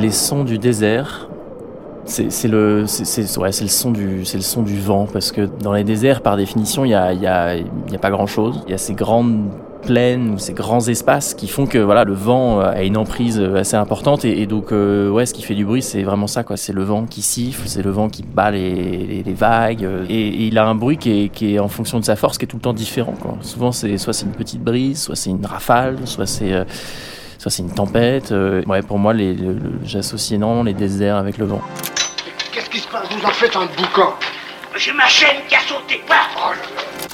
Les 0.01 0.11
sons 0.11 0.43
du 0.43 0.57
désert, 0.57 1.29
c'est 2.05 2.31
c'est 2.31 2.47
le, 2.47 2.85
c'est- 2.87 3.05
c'est 3.05 3.37
ouais, 3.39 3.51
c'est 3.51 3.63
le 3.63 3.69
son 3.69 3.91
du, 3.91 4.25
c'est 4.25 4.37
le 4.37 4.43
son 4.43 4.61
du 4.63 4.77
vent 4.79 5.07
parce 5.11 5.31
que 5.31 5.41
dans 5.61 5.71
les 5.73 5.83
déserts, 5.83 6.21
par 6.21 6.35
définition, 6.35 6.83
il 6.83 6.89
y 6.89 6.93
a, 6.95 7.13
il 7.13 7.21
y 7.21 7.27
a, 7.27 7.55
il 7.55 7.65
y 7.91 7.95
a 7.95 7.99
pas 7.99 8.09
grand 8.09 8.25
chose. 8.27 8.63
Il 8.67 8.71
y 8.71 8.73
a 8.73 8.77
ces 8.77 8.93
grandes 8.95 9.49
plaines 9.83 10.31
ou 10.31 10.39
ces 10.39 10.53
grands 10.53 10.87
espaces 10.87 11.33
qui 11.33 11.47
font 11.47 11.65
que 11.65 11.77
voilà, 11.77 12.03
le 12.03 12.13
vent 12.13 12.59
euh, 12.59 12.71
a 12.71 12.83
une 12.83 12.97
emprise 12.97 13.39
euh, 13.39 13.57
assez 13.57 13.75
importante 13.75 14.25
et, 14.25 14.45
donc 14.45 14.71
euh, 14.71 15.09
ouais, 15.09 15.25
ce 15.25 15.33
qui 15.33 15.43
fait 15.43 15.55
du 15.55 15.65
bruit, 15.65 15.81
c'est 15.81 16.03
vraiment 16.03 16.27
ça 16.27 16.43
quoi. 16.43 16.57
C'est 16.57 16.73
le 16.73 16.83
vent 16.83 17.05
qui 17.05 17.21
siffle, 17.21 17.67
c'est 17.67 17.83
le 17.83 17.91
vent 17.91 18.09
qui 18.09 18.23
bat 18.23 18.51
les, 18.51 19.23
les, 19.23 19.33
vagues 19.33 19.87
et, 20.09 20.45
il 20.47 20.57
a 20.57 20.65
un 20.65 20.75
bruit 20.75 20.97
qui 20.97 21.25
est, 21.25 21.29
qui 21.29 21.55
est 21.55 21.59
en 21.59 21.67
fonction 21.67 21.99
de 21.99 22.05
sa 22.05 22.15
force, 22.15 22.37
qui 22.37 22.45
est 22.45 22.47
tout 22.47 22.57
le 22.57 22.61
temps 22.61 22.73
différent 22.73 23.13
quoi. 23.19 23.37
Souvent 23.41 23.71
c'est 23.71 23.97
soit 23.97 24.13
c'est 24.13 24.25
une 24.25 24.31
petite 24.31 24.63
brise, 24.63 25.03
soit 25.03 25.15
c'est 25.15 25.29
une 25.29 25.45
rafale, 25.45 25.97
soit 26.05 26.27
c'est 26.27 26.53
soit 27.37 27.51
c'est 27.51 27.63
une 27.63 27.73
tempête. 27.73 28.31
ouais, 28.31 28.81
pour 28.81 28.99
moi, 28.99 29.13
j'associe 29.83 30.37
énormément 30.37 30.63
les 30.63 30.73
déserts 30.73 31.17
avec 31.17 31.37
le 31.37 31.45
vent. 31.45 31.61
Qu'est-ce 32.53 32.69
qui 32.69 32.79
se 32.79 32.87
passe? 32.87 33.07
Vous 33.11 33.25
en 33.25 33.31
faites 33.31 33.55
un 33.55 33.65
boucan 33.65 34.13
J'ai 34.77 34.91
ma 34.91 35.07
chaîne 35.07 35.37
qui 35.47 35.55
a 35.55 35.59
sauté. 35.59 36.01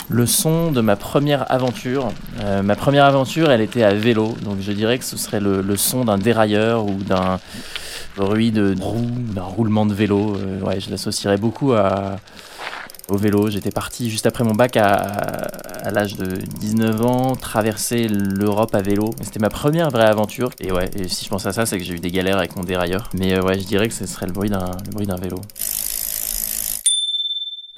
Le 0.08 0.25
son 0.25 0.72
de 0.72 0.82
ma 0.82 0.96
première 0.96 1.51
aventure, 1.51 2.10
euh, 2.42 2.62
ma 2.63 2.75
première 2.75 3.06
aventure, 3.06 3.51
elle 3.51 3.62
était 3.62 3.84
à 3.84 3.94
vélo, 3.94 4.36
donc 4.42 4.58
je 4.62 4.72
dirais 4.72 4.98
que 4.98 5.06
ce 5.06 5.18
serait 5.18 5.39
le, 5.39 5.75
son 5.75 6.06
d'un 6.06 6.18
dérailleur 6.18 6.86
ou 6.86 6.96
d'un 6.96 7.39
bruit 8.16 8.51
de 8.51 8.75
roue, 8.82 9.12
d'un 9.12 9.44
roulement 9.44 9.86
de 9.86 9.94
vélo. 9.94 10.38
Euh, 10.38 10.62
ouais, 10.62 10.80
je 10.80 10.89
l'associerais 10.89 11.38
beaucoup 11.38 11.74
au 13.10 13.18
vélo. 13.18 13.50
J'étais 13.50 13.72
parti 13.72 14.10
juste 14.10 14.25
après 14.25 14.44
mon 14.44 14.54
bac 14.54 14.78
à, 14.78 15.92
l'âge 15.92 16.16
de 16.16 16.38
19 16.60 17.06
ans, 17.06 17.36
traverser 17.36 18.08
l'Europe 18.08 18.74
à 18.75 18.82
vélo. 18.82 19.13
C'était 19.22 19.39
ma 19.39 19.50
première 19.50 19.89
vraie 19.89 20.06
aventure. 20.06 20.50
Et 20.60 20.72
ouais, 20.72 20.89
si 21.08 21.25
je 21.25 21.30
pense 21.30 21.46
à 21.46 21.54
ça, 21.54 21.66
c'est 21.66 21.78
que 21.78 21.84
j'ai 21.84 21.94
eu 21.94 22.00
des 22.00 22.12
galères 22.12 22.38
avec 22.38 22.56
mon 22.56 22.63
dérailleur. 22.63 23.10
Mais 23.13 23.34
euh, 23.34 23.42
ouais, 23.42 23.60
je 23.60 23.66
dirais 23.66 23.88
que 23.88 23.94
ce 23.94 24.06
serait 24.06 24.28
le 24.28 24.34
bruit 24.34 24.50
d'un 24.50 25.16
vélo. 25.18 25.42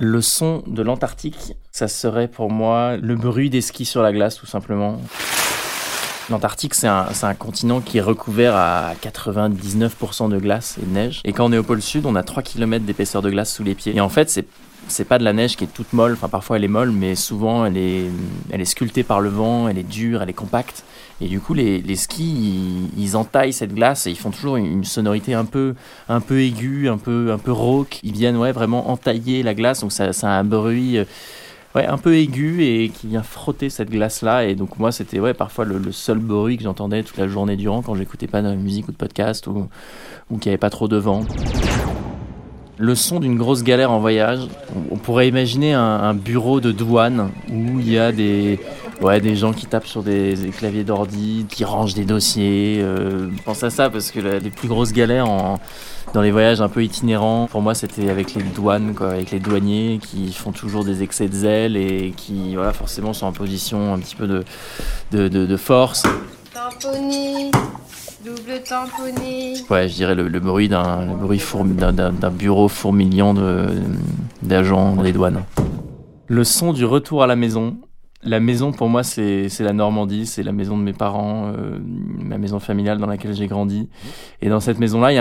Le 0.03 0.19
son 0.19 0.63
de 0.65 0.81
l'Antarctique, 0.81 1.53
ça 1.71 1.87
serait 1.87 2.27
pour 2.27 2.49
moi 2.49 2.97
le 2.97 3.15
bruit 3.15 3.51
des 3.51 3.61
skis 3.61 3.85
sur 3.85 4.01
la 4.01 4.11
glace, 4.11 4.35
tout 4.35 4.47
simplement. 4.47 4.99
L'Antarctique, 6.31 6.73
c'est 6.73 6.87
un, 6.87 7.35
continent 7.37 7.81
qui 7.81 7.99
est 7.99 8.01
recouvert 8.01 8.55
à 8.55 8.93
99% 8.99 10.29
de 10.31 10.39
glace 10.39 10.79
et 10.81 10.85
de 10.87 10.91
neige. 10.91 11.21
Et 11.23 11.33
quand 11.33 11.45
on 11.45 11.53
est 11.53 11.57
au 11.59 11.63
pôle 11.63 11.83
sud, 11.83 12.07
on 12.07 12.15
a 12.15 12.23
3 12.23 12.41
km 12.41 12.83
d'épaisseur 12.83 13.21
de 13.21 13.29
glace 13.29 13.53
sous 13.53 13.63
les 13.63 13.75
pieds. 13.75 13.95
Et 13.95 14.01
en 14.01 14.09
fait, 14.09 14.43
c'est 14.87 15.05
pas 15.05 15.19
de 15.19 15.23
la 15.23 15.33
neige 15.33 15.55
qui 15.55 15.65
est 15.65 15.71
toute 15.71 15.93
molle, 15.93 16.13
enfin 16.13 16.29
parfois 16.29 16.57
elle 16.57 16.63
est 16.63 16.67
molle, 16.67 16.89
mais 16.89 17.13
souvent 17.13 17.63
elle 17.63 17.77
est 17.77 18.65
sculptée 18.65 19.03
par 19.03 19.21
le 19.21 19.29
vent, 19.29 19.67
elle 19.67 19.77
est 19.77 19.83
dure, 19.83 20.23
elle 20.23 20.31
est 20.31 20.33
compacte. 20.33 20.83
Et 21.21 21.27
du 21.27 21.39
coup, 21.39 21.53
les, 21.53 21.81
les 21.81 21.95
skis, 21.95 22.23
ils, 22.23 22.89
ils 23.03 23.15
entaillent 23.15 23.53
cette 23.53 23.75
glace 23.75 24.07
et 24.07 24.09
ils 24.09 24.17
font 24.17 24.31
toujours 24.31 24.57
une, 24.57 24.83
sonorité 24.83 25.35
un 25.35 25.45
peu, 25.45 25.75
un 26.09 26.19
peu 26.19 26.41
aiguë, 26.41 26.89
un 26.89 26.97
peu, 26.97 27.31
un 27.31 27.37
peu 27.37 27.51
rauque. 27.51 27.99
Ils 28.01 28.13
viennent 28.13 28.37
ouais, 28.37 28.51
vraiment 28.51 28.89
entailler 28.89 29.43
la 29.43 29.53
glace, 29.53 29.81
donc 29.81 29.91
ça, 29.91 30.09
a 30.09 30.27
un 30.27 30.43
bruit 30.43 30.97
euh, 30.97 31.05
ouais, 31.75 31.85
un 31.85 31.99
peu 31.99 32.15
aigu 32.15 32.63
et 32.63 32.89
qui 32.89 33.05
vient 33.05 33.21
frotter 33.21 33.69
cette 33.69 33.91
glace-là. 33.91 34.45
Et 34.45 34.55
donc 34.55 34.79
moi, 34.79 34.91
c'était 34.91 35.19
ouais, 35.19 35.35
parfois 35.35 35.63
le, 35.63 35.91
seul 35.91 36.17
bruit 36.17 36.57
que 36.57 36.63
j'entendais 36.63 37.03
toute 37.03 37.17
la 37.17 37.27
journée 37.27 37.55
durant 37.55 37.83
quand 37.83 37.93
j'écoutais 37.93 38.27
pas 38.27 38.41
de 38.41 38.55
musique 38.55 38.87
ou 38.87 38.91
de 38.91 38.97
podcast 38.97 39.45
ou, 39.45 39.67
ou 40.31 40.37
qu'il 40.39 40.49
n'y 40.49 40.53
avait 40.53 40.57
pas 40.57 40.71
trop 40.71 40.87
de 40.87 40.97
vent. 40.97 41.23
Le 42.79 42.95
son 42.95 43.19
d'une 43.19 43.37
grosse 43.37 43.61
galère 43.63 43.91
en 43.91 43.99
voyage, 43.99 44.39
on- 44.89 44.97
pourrait 44.97 45.27
imaginer 45.27 45.73
un 45.73 46.15
bureau 46.15 46.59
de 46.59 46.71
douane 46.71 47.29
où 47.47 47.79
il 47.79 47.91
y 47.91 47.99
a 47.99 48.11
des, 48.11 48.59
ouais, 49.01 49.19
des 49.21 49.35
gens 49.35 49.53
qui 49.53 49.65
tapent 49.65 49.87
sur 49.87 50.03
des, 50.03 50.35
des 50.35 50.49
claviers 50.49 50.83
d'ordi, 50.83 51.45
qui 51.49 51.63
rangent 51.65 51.93
des 51.93 52.05
dossiers. 52.05 52.79
euh, 52.81 53.29
je 53.35 53.43
pense 53.43 53.63
à 53.63 53.69
ça 53.69 53.89
parce 53.89 54.11
que 54.11 54.19
la- 54.19 54.39
les 54.39 54.49
plus 54.49 54.67
grosses 54.67 54.93
galères 54.93 55.29
en, 55.29 55.59
dans 56.13 56.21
les 56.21 56.31
voyages 56.31 56.61
un 56.61 56.69
peu 56.69 56.83
itinérants, 56.83 57.47
pour 57.49 57.61
moi 57.61 57.73
c'était 57.75 58.09
avec 58.09 58.33
les 58.35 58.43
douanes, 58.43 58.93
quoi, 58.95 59.11
avec 59.11 59.31
les 59.31 59.39
douaniers 59.39 59.99
qui 60.01 60.31
font 60.33 60.51
toujours 60.51 60.83
des 60.83 61.03
excès 61.03 61.27
de 61.27 61.33
zèle 61.33 61.77
et 61.77 62.13
qui 62.15 62.55
voilà, 62.55 62.73
forcément 62.73 63.13
sont 63.13 63.25
en 63.27 63.31
position 63.31 63.93
un 63.93 63.99
petit 63.99 64.15
peu 64.15 64.27
de, 64.27 64.43
de, 65.11 65.27
de- 65.27 65.45
de 65.45 65.57
force. 65.57 66.03
Tamponné, 66.53 67.49
double 68.25 68.61
tamponné. 68.67 69.53
Ouais, 69.69 69.87
je 69.87 69.95
dirais 69.95 70.15
le, 70.15 70.27
le 70.27 70.39
bruit 70.39 70.67
d'un 70.69 71.05
le 71.05 71.15
bruit 71.15 71.39
fourmi- 71.39 71.75
d'un- 71.75 71.93
d'un 71.93 72.11
d'un 72.11 72.29
bureau 72.29 72.67
fourmillant 72.67 73.33
de- 73.33 73.67
d'agents 74.43 74.95
des 74.97 75.13
douanes. 75.13 75.43
Le 76.27 76.43
son 76.43 76.73
du 76.73 76.85
retour 76.85 77.23
à 77.23 77.27
la 77.27 77.35
maison. 77.35 77.77
La 78.23 78.39
maison 78.39 78.71
pour 78.71 78.87
moi 78.87 79.03
c'est 79.03 79.49
la 79.59 79.73
Normandie, 79.73 80.25
c'est 80.25 80.43
la 80.43 80.51
maison 80.51 80.77
de 80.77 80.83
mes 80.83 80.93
parents, 80.93 81.51
euh, 81.57 81.79
ma 81.83 82.37
maison 82.37 82.59
familiale 82.59 82.99
dans 82.99 83.07
laquelle 83.07 83.33
j'ai 83.33 83.47
grandi. 83.47 83.89
Et 84.41 84.49
dans 84.49 84.59
cette 84.59 84.79
maison-là, 84.79 85.11
il 85.11 85.15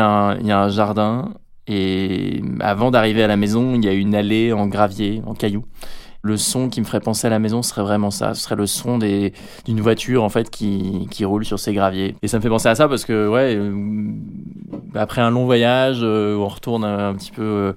y, 0.45 0.47
y 0.47 0.53
a 0.53 0.61
un 0.61 0.69
jardin. 0.69 1.35
Et 1.67 2.43
avant 2.61 2.91
d'arriver 2.91 3.23
à 3.23 3.27
la 3.27 3.37
maison, 3.37 3.75
il 3.75 3.85
y 3.85 3.89
a 3.89 3.93
une 3.93 4.15
allée 4.15 4.53
en 4.53 4.67
gravier, 4.67 5.23
en 5.27 5.35
cailloux. 5.35 5.65
Le 6.23 6.37
son 6.37 6.69
qui 6.69 6.81
me 6.81 6.85
ferait 6.85 7.01
penser 7.01 7.29
à 7.29 7.31
la 7.31 7.39
maison 7.39 7.63
serait 7.63 7.83
vraiment 7.83 8.11
ça. 8.11 8.35
Ce 8.35 8.43
serait 8.43 8.57
le 8.57 8.67
son 8.67 8.99
d'une 8.99 9.81
voiture 9.81 10.23
en 10.23 10.29
fait 10.29 10.51
qui, 10.51 11.07
qui 11.11 11.25
roule 11.25 11.47
sur 11.47 11.59
ces 11.59 11.73
graviers. 11.73 12.17
Et 12.23 12.29
ça 12.29 12.37
me 12.37 12.43
fait 12.43 12.51
penser 12.51 12.69
à 12.69 12.75
ça 12.75 12.89
parce 12.89 13.07
que 13.07 13.29
ouais, 13.29 13.55
euh, 13.57 14.13
après 14.95 15.23
un 15.23 15.31
long 15.31 15.47
voyage, 15.47 16.01
euh, 16.03 16.37
on 16.37 16.49
retourne 16.49 16.85
un, 16.85 17.11
un 17.11 17.15
petit 17.15 17.31
peu 17.31 17.43
euh, 17.43 17.73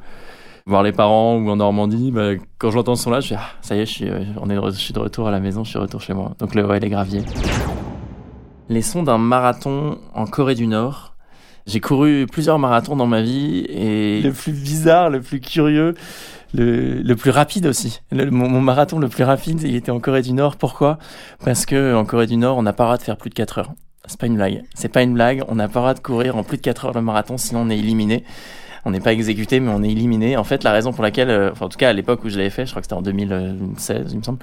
voir 0.66 0.84
les 0.84 0.92
parents 0.92 1.38
ou 1.38 1.50
en 1.50 1.58
Normandie, 1.58 2.12
bah, 2.12 2.32
quand 2.58 2.72
j'entends 2.72 2.96
ce 2.96 3.04
son-là, 3.04 3.20
je 3.20 3.30
fais 3.30 3.36
ah, 3.38 3.50
ça 3.62 3.76
y 3.76 3.80
est, 3.80 3.86
je 3.86 3.92
suis, 3.92 4.10
euh, 4.10 4.24
on 4.42 4.50
est 4.50 4.56
de, 4.56 4.72
suis 4.72 4.94
retour 4.94 5.28
à 5.28 5.32
la 5.32 5.40
maison, 5.40 5.64
je 5.64 5.70
suis 5.70 5.78
de 5.78 5.84
retour 5.84 6.02
chez 6.02 6.14
moi. 6.14 6.34
Donc 6.40 6.56
le, 6.56 6.66
ouais, 6.66 6.80
les 6.80 6.90
graviers. 6.90 7.24
Les 8.70 8.82
sons 8.82 9.04
d'un 9.04 9.18
marathon 9.18 9.98
en 10.14 10.26
Corée 10.26 10.56
du 10.56 10.68
Nord. 10.68 11.16
J'ai 11.66 11.80
couru 11.80 12.26
plusieurs 12.30 12.60
marathons 12.60 12.96
dans 12.96 13.08
ma 13.08 13.22
vie 13.22 13.66
et 13.70 14.22
le 14.22 14.34
plus 14.34 14.52
bizarre, 14.52 15.10
le 15.10 15.22
plus 15.22 15.40
curieux, 15.40 15.94
le, 16.54 17.14
plus 17.14 17.32
rapide 17.32 17.68
aussi. 17.68 18.02
Mon 18.12 18.60
marathon 18.60 19.00
le 19.00 19.08
plus 19.08 19.24
rapide, 19.24 19.62
il 19.64 19.76
était 19.76 19.92
en 19.92 20.00
Corée 20.02 20.22
du 20.22 20.34
Nord. 20.34 20.58
Pourquoi? 20.58 20.98
Parce 21.44 21.66
que 21.66 21.96
en 21.96 22.04
Corée 22.04 22.28
du 22.28 22.36
Nord, 22.36 22.58
on 22.58 22.64
n'a 22.64 22.74
pas 22.74 22.84
le 22.84 22.88
droit 22.88 22.98
de 22.98 23.04
faire 23.04 23.18
plus 23.18 23.30
de 23.30 23.36
4 23.36 23.60
heures. 23.60 23.74
C'est 24.08 24.20
pas 24.20 24.28
une 24.28 24.36
blague. 24.36 24.64
C'est 24.74 24.90
pas 24.90 25.04
une 25.04 25.14
blague. 25.14 25.44
On 25.48 25.56
n'a 25.56 25.70
pas 25.70 25.80
le 25.80 25.84
droit 25.84 25.94
de 25.94 26.00
courir 26.00 26.36
en 26.36 26.44
plus 26.44 26.58
de 26.58 26.62
4 26.62 26.86
heures 26.86 26.94
le 26.94 27.02
marathon, 27.02 27.38
sinon 27.38 27.62
on 27.62 27.70
est 27.70 27.78
éliminé. 27.78 28.26
On 28.86 28.92
n'est 28.92 29.00
pas 29.00 29.14
exécuté, 29.14 29.60
mais 29.62 29.72
on 29.72 29.82
est 29.82 29.90
éliminé. 29.92 30.36
En 30.36 30.44
fait, 30.44 30.64
la 30.66 30.72
raison 30.74 30.92
pour 30.92 31.04
laquelle, 31.04 31.30
euh, 31.30 31.52
enfin, 31.52 31.68
en 31.68 31.70
tout 31.70 31.78
cas 31.78 31.90
à 31.90 31.94
l'époque 31.94 32.24
où 32.26 32.30
je 32.30 32.38
l'avais 32.38 32.50
fait, 32.50 32.66
je 32.66 32.72
crois 32.72 32.82
que 32.82 32.86
c'était 32.86 32.96
en 32.96 33.02
2016, 33.02 34.08
il 34.12 34.18
me 34.18 34.24
semble, 34.24 34.40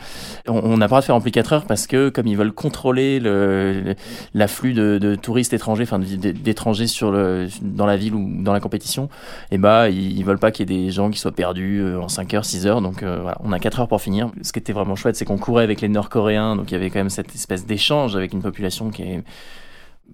on 0.49 0.77
n'a 0.79 0.79
pas 0.79 0.85
le 0.85 0.89
droit 0.89 1.01
de 1.01 1.05
faire 1.05 1.15
en 1.17 1.21
plus 1.21 1.31
de 1.31 1.35
4 1.35 1.53
heures 1.53 1.65
parce 1.67 1.87
que 1.87 2.09
comme 2.09 2.27
ils 2.27 2.37
veulent 2.37 2.53
contrôler 2.53 3.21
le, 3.21 3.83
le- 3.85 3.95
l'afflux 4.33 4.73
de, 4.73 4.97
de 4.99 5.15
touristes 5.15 5.53
étrangers, 5.53 5.83
enfin 5.83 5.99
d'étrangers 5.99 6.87
sur 6.87 7.11
le, 7.11 7.49
dans 7.61 7.85
la 7.87 7.97
ville 7.99 8.15
ou 8.15 8.43
dans 8.43 8.53
la 8.55 8.61
compétition, 8.61 9.09
bah 9.53 9.91
ils, 9.91 10.19
ils 10.19 10.25
veulent 10.25 10.39
pas 10.39 10.51
qu'il 10.53 10.71
y 10.71 10.75
ait 10.75 10.85
des 10.85 10.91
gens 10.91 11.11
qui 11.11 11.19
soient 11.19 11.33
perdus 11.33 11.81
euh, 11.83 12.01
en 12.01 12.09
5 12.09 12.33
heures, 12.35 12.45
6 12.47 12.67
heures. 12.67 12.81
Donc 12.81 13.03
euh, 13.03 13.19
voilà, 13.21 13.37
on 13.45 13.53
a 13.53 13.59
4 13.59 13.81
heures 13.81 13.89
pour 13.89 14.01
finir. 14.01 14.31
Ce 14.43 14.53
qui 14.53 14.59
était 14.59 14.73
vraiment 14.73 14.97
chouette, 14.97 15.17
c'est 15.17 15.27
qu'on 15.27 15.39
courait 15.39 15.65
avec 15.65 15.83
les 15.83 15.89
Nord-Coréens, 15.89 16.57
donc 16.57 16.71
il 16.71 16.75
y 16.75 16.77
avait 16.77 16.89
quand 16.89 16.99
même 17.01 17.11
cette 17.11 17.35
espèce 17.35 17.67
d'échange 17.67 18.17
avec 18.17 18.33
une 18.33 18.41
population 18.43 18.89
qui 18.91 19.03
est 19.03 19.23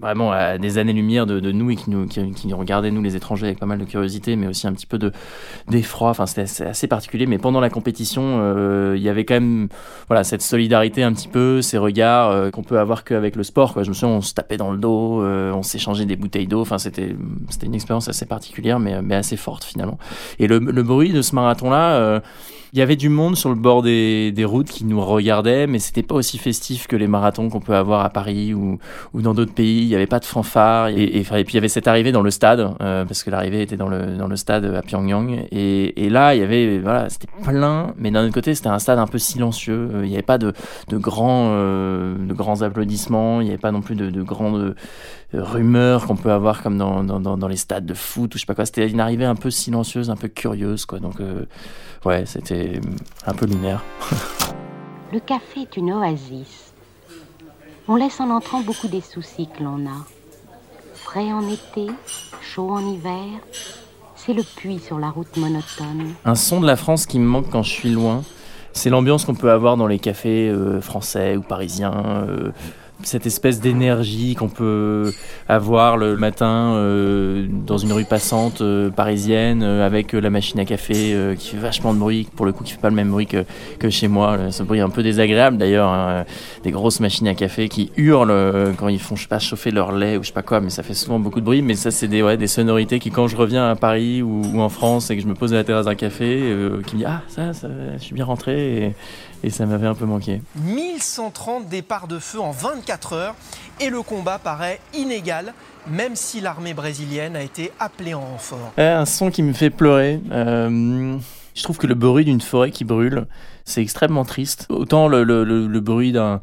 vraiment 0.01 0.33
à 0.33 0.59
des 0.59 0.79
années-lumière 0.79 1.27
de, 1.27 1.41
de 1.41 1.53
nous 1.53 1.71
et 1.71 1.77
qui 1.77 1.91
nous, 1.91 2.07
qui, 2.07 2.31
qui 2.33 2.49
nous 2.49 2.57
regardait, 2.57 2.91
nous 2.91 3.03
les 3.03 3.17
étrangers, 3.17 3.47
avec 3.47 3.59
pas 3.59 3.67
mal 3.67 3.79
de 3.79 3.85
curiosité, 3.85 4.37
mais 4.37 4.47
aussi 4.47 4.67
un 4.67 4.73
petit 4.73 4.87
peu 4.87 4.99
de 4.99 5.13
d'effroi. 5.69 6.11
Enfin, 6.11 6.27
c'était 6.27 6.43
assez, 6.43 6.65
assez 6.65 6.87
particulier. 6.87 7.27
Mais 7.27 7.39
pendant 7.39 7.61
la 7.61 7.71
compétition, 7.71 8.23
euh, 8.41 8.95
il 8.97 9.03
y 9.03 9.09
avait 9.09 9.25
quand 9.25 9.35
même 9.35 9.69
voilà, 10.09 10.25
cette 10.25 10.43
solidarité 10.43 11.03
un 11.03 11.13
petit 11.13 11.29
peu, 11.29 11.63
ces 11.63 11.79
regards 11.79 12.31
euh, 12.31 12.51
qu'on 12.51 12.63
peut 12.63 12.79
avoir 12.79 13.05
qu'avec 13.05 13.37
le 13.37 13.43
sport. 13.43 13.73
Quoi. 13.73 13.83
Je 13.83 13.89
me 13.89 13.95
souviens, 13.95 14.17
on 14.17 14.21
se 14.21 14.35
tapait 14.35 14.57
dans 14.57 14.71
le 14.73 14.79
dos, 14.79 15.23
euh, 15.23 15.53
on 15.53 15.63
s'échangeait 15.63 16.07
des 16.07 16.17
bouteilles 16.17 16.47
d'eau. 16.47 16.61
Enfin, 16.61 16.79
c'était 16.79 17.17
c'était 17.49 17.67
une 17.67 17.75
expérience 17.75 18.09
assez 18.09 18.27
particulière, 18.27 18.79
mais, 18.79 19.01
mais 19.03 19.15
assez 19.15 19.37
forte 19.37 19.65
finalement. 19.65 19.99
Et 20.39 20.47
le, 20.47 20.59
le 20.59 20.83
bruit 20.83 21.13
de 21.13 21.23
ce 21.23 21.35
marathon-là, 21.35 21.97
euh, 21.97 22.21
il 22.77 22.81
y 22.81 22.83
avait 22.83 22.97
du 22.97 23.09
monde 23.09 23.39
sur 23.39 23.49
le 23.49 23.55
bord 23.55 23.81
des, 23.81 24.45
routes 24.45 24.69
qui 24.69 24.85
nous 24.85 25.01
regardait, 25.01 25.67
mais 25.67 25.79
c'était 25.79 26.03
pas 26.03 26.15
aussi 26.15 26.37
festif 26.37 26.87
que 26.87 26.95
les 26.95 27.07
marathons 27.07 27.49
qu'on 27.49 27.61
peut 27.61 27.75
avoir 27.75 28.05
à 28.05 28.11
Paris 28.11 28.53
ou, 28.53 28.79
dans 29.15 29.33
d'autres 29.33 29.55
pays. 29.55 29.81
Il 29.81 29.89
n'y 29.89 29.95
avait 29.95 30.07
pas 30.07 30.19
de 30.19 30.27
fanfare. 30.27 30.89
Et, 30.89 31.25
puis 31.25 31.45
il 31.49 31.55
y 31.55 31.57
avait 31.57 31.69
cette 31.69 31.89
arrivée 31.89 32.13
dans 32.13 32.21
le 32.21 32.31
stade, 32.31 32.75
euh, 32.83 33.07
parce 33.07 33.25
que 33.25 33.31
l'arrivée 33.31 33.63
était 33.63 33.79
dans 33.79 33.89
le, 33.89 34.19
dans 34.19 34.29
le 34.29 34.37
stade 34.37 34.67
à 34.67 34.83
Pyongyang. 34.83 35.47
Et, 35.53 36.11
là, 36.11 36.35
il 36.35 36.41
y 36.43 36.45
avait, 36.45 36.79
voilà, 36.79 37.09
c'était 37.09 37.29
plein, 37.43 37.95
mais 37.97 38.11
d'un 38.11 38.27
autre 38.27 38.35
côté, 38.35 38.55
c'était 38.55 38.69
un 38.69 38.79
stade 38.79 38.99
un 38.99 39.07
peu 39.07 39.19
silencieux. 39.19 39.89
Euh, 39.95 40.03
Il 40.05 40.11
n'y 40.11 40.15
avait 40.15 40.23
pas 40.23 40.37
de, 40.37 40.53
de, 40.89 40.99
grands, 40.99 41.49
euh, 41.53 42.15
de 42.19 42.35
grands 42.35 42.61
applaudissements, 42.61 43.41
il 43.41 43.45
n'y 43.45 43.51
avait 43.53 43.59
pas 43.59 43.73
non 43.73 43.81
plus 43.81 43.95
de, 43.95 44.11
de 44.11 44.23
grandes 44.23 44.75
rumeurs 45.33 46.07
qu'on 46.07 46.17
peut 46.17 46.31
avoir 46.31 46.63
comme 46.63 46.77
dans, 46.77 47.03
dans, 47.03 47.21
dans, 47.21 47.49
les 47.49 47.57
stades 47.57 47.87
de 47.87 47.95
foot 47.95 48.35
ou 48.35 48.39
je 48.39 48.43
sais 48.43 48.47
pas 48.47 48.55
quoi. 48.55 48.67
C'était 48.67 48.87
une 48.87 49.01
arrivée 49.01 49.25
un 49.25 49.35
peu 49.35 49.51
silencieuse, 49.51 50.11
un 50.11 50.17
peu 50.17 50.29
curieuse, 50.29 50.85
quoi. 50.85 50.99
Donc, 50.99 51.21
ouais, 52.05 52.25
c'était 52.27 52.66
un 53.27 53.33
peu 53.35 53.47
lunaire. 53.47 53.83
Le 55.13 55.21
café 55.21 55.61
est 55.63 55.77
une 55.77 55.93
oasis. 55.93 56.73
On 57.89 57.95
laisse 57.97 58.21
en 58.21 58.31
entrant 58.31 58.61
beaucoup 58.61 58.89
des 58.89 59.01
soucis 59.01 59.49
que 59.57 59.63
l'on 59.63 59.87
a. 59.87 60.05
Frais 60.95 61.33
en 61.33 61.49
été, 61.49 61.87
chaud 62.43 62.71
en 62.71 62.81
hiver, 62.93 63.23
C'est 64.17 64.33
le 64.33 64.43
puits 64.43 64.81
sur 64.81 64.99
la 64.99 65.11
route 65.11 65.37
monotone. 65.37 66.15
Un 66.25 66.35
son 66.35 66.61
de 66.61 66.67
la 66.67 66.75
France 66.75 67.07
qui 67.07 67.21
me 67.21 67.27
manque 67.27 67.49
quand 67.51 67.63
je 67.63 67.71
suis 67.71 67.91
loin, 67.91 68.23
c'est 68.73 68.91
l'ambiance 68.91 69.25
qu'on 69.25 69.37
peut 69.37 69.53
avoir 69.53 69.77
dans 69.77 69.87
les 69.87 70.01
cafés 70.01 70.49
euh, 70.49 70.81
français 70.81 71.37
ou 71.37 71.43
parisiens. 71.43 72.25
euh, 72.29 72.51
cette 73.07 73.27
espèce 73.27 73.61
d'énergie 73.61 74.35
qu'on 74.35 74.49
peut 74.49 75.13
avoir 75.49 75.97
le 75.97 76.17
matin 76.17 76.75
euh, 76.75 77.47
dans 77.49 77.79
une 77.79 77.93
rue 77.93 78.05
passante 78.05 78.61
euh, 78.61 78.91
parisienne 78.91 79.63
euh, 79.63 79.87
avec 79.87 80.13
la 80.13 80.29
machine 80.29 80.59
à 80.59 80.65
café 80.65 81.35
qui 81.39 81.51
fait 81.51 81.57
vachement 81.57 81.95
de 81.95 81.99
bruit, 81.99 82.27
pour 82.35 82.47
le 82.47 82.53
coup 82.53 82.65
qui 82.65 82.73
fait 82.73 82.81
pas 82.81 82.91
le 82.91 82.97
même 82.97 83.11
bruit 83.11 83.27
que, 83.27 83.45
que 83.79 83.91
chez 83.91 84.09
moi, 84.09 84.51
ce 84.51 84.63
bruit 84.63 84.81
un 84.81 84.91
peu 84.91 85.03
désagréable 85.03 85.57
d'ailleurs, 85.57 85.89
hein, 85.89 86.25
des 86.65 86.71
grosses 86.71 87.01
machines 87.01 87.29
à 87.29 87.35
café 87.35 87.69
qui 87.69 87.91
hurlent 87.97 88.75
quand 88.77 88.89
ils 88.89 88.99
font 88.99 89.15
je 89.15 89.23
sais 89.23 89.29
pas 89.29 89.39
chauffer 89.39 89.71
leur 89.71 89.93
lait 89.93 90.17
ou 90.17 90.23
je 90.23 90.29
sais 90.29 90.35
pas 90.35 90.43
quoi, 90.43 90.61
mais 90.61 90.71
ça 90.71 90.83
fait 90.83 90.95
souvent 90.95 91.19
beaucoup 91.19 91.41
de 91.41 91.45
bruit, 91.45 91.63
mais 91.63 91.75
ça 91.75 91.91
c'est 91.91 92.09
des, 92.09 92.47
sonorités 92.47 92.99
qui 92.99 93.11
quand 93.11 93.29
je 93.29 93.37
reviens 93.37 93.71
à 93.71 93.77
Paris 93.77 94.23
ou, 94.23 94.61
en 94.61 94.69
France 94.69 95.11
et 95.11 95.17
que 95.17 95.23
je 95.23 95.29
me 95.29 95.35
pose 95.35 95.53
à 95.53 95.57
la 95.57 95.65
terrasse 95.65 95.87
d'un 95.87 95.95
café, 95.95 96.41
qui 96.87 96.97
me 96.97 96.99
dit 96.99 97.05
ah 97.07 97.23
ça, 97.29 97.53
je 97.53 98.03
suis 98.03 98.15
bien 98.15 98.25
rentré 98.25 98.95
et 99.47 99.51
ça 99.51 99.65
m'avait 99.65 99.87
un 99.87 99.95
peu 99.95 100.05
manqué. 100.07 100.43
1130 100.57 101.69
départs 101.69 102.09
de 102.09 102.19
feu 102.19 102.41
en 102.41 102.51
24 102.51 103.13
heures 103.13 103.35
et 103.81 103.89
le 103.91 104.03
combat 104.03 104.39
paraît 104.39 104.81
inégal, 104.93 105.55
même 105.89 106.17
si 106.17 106.41
l'armée 106.41 106.75
brésilienne 106.75 107.37
a 107.37 107.43
été 107.43 107.71
appelée 107.79 108.13
en 108.15 108.21
renfort. 108.21 108.73
Ouais, 108.77 108.85
un 108.85 109.07
son 109.07 109.31
qui 109.31 109.43
me 109.43 109.53
fait 109.53 109.71
pleurer. 109.71 110.21
Euh, 110.33 111.17
je 111.55 111.63
trouve 111.63 111.79
que 111.79 111.87
le 111.87 111.95
bruit 111.95 112.25
d'une 112.25 112.41
forêt 112.41 112.73
qui 112.73 112.85
brûle, 112.85 113.27
c'est 113.65 113.83
extrêmement 113.83 114.25
triste. 114.25 114.67
Autant 114.69 115.07
le, 115.09 115.23
le- 115.23 115.45
le- 115.45 115.67
le 115.69 115.81
bruit 115.81 116.11
d'un 116.13 116.41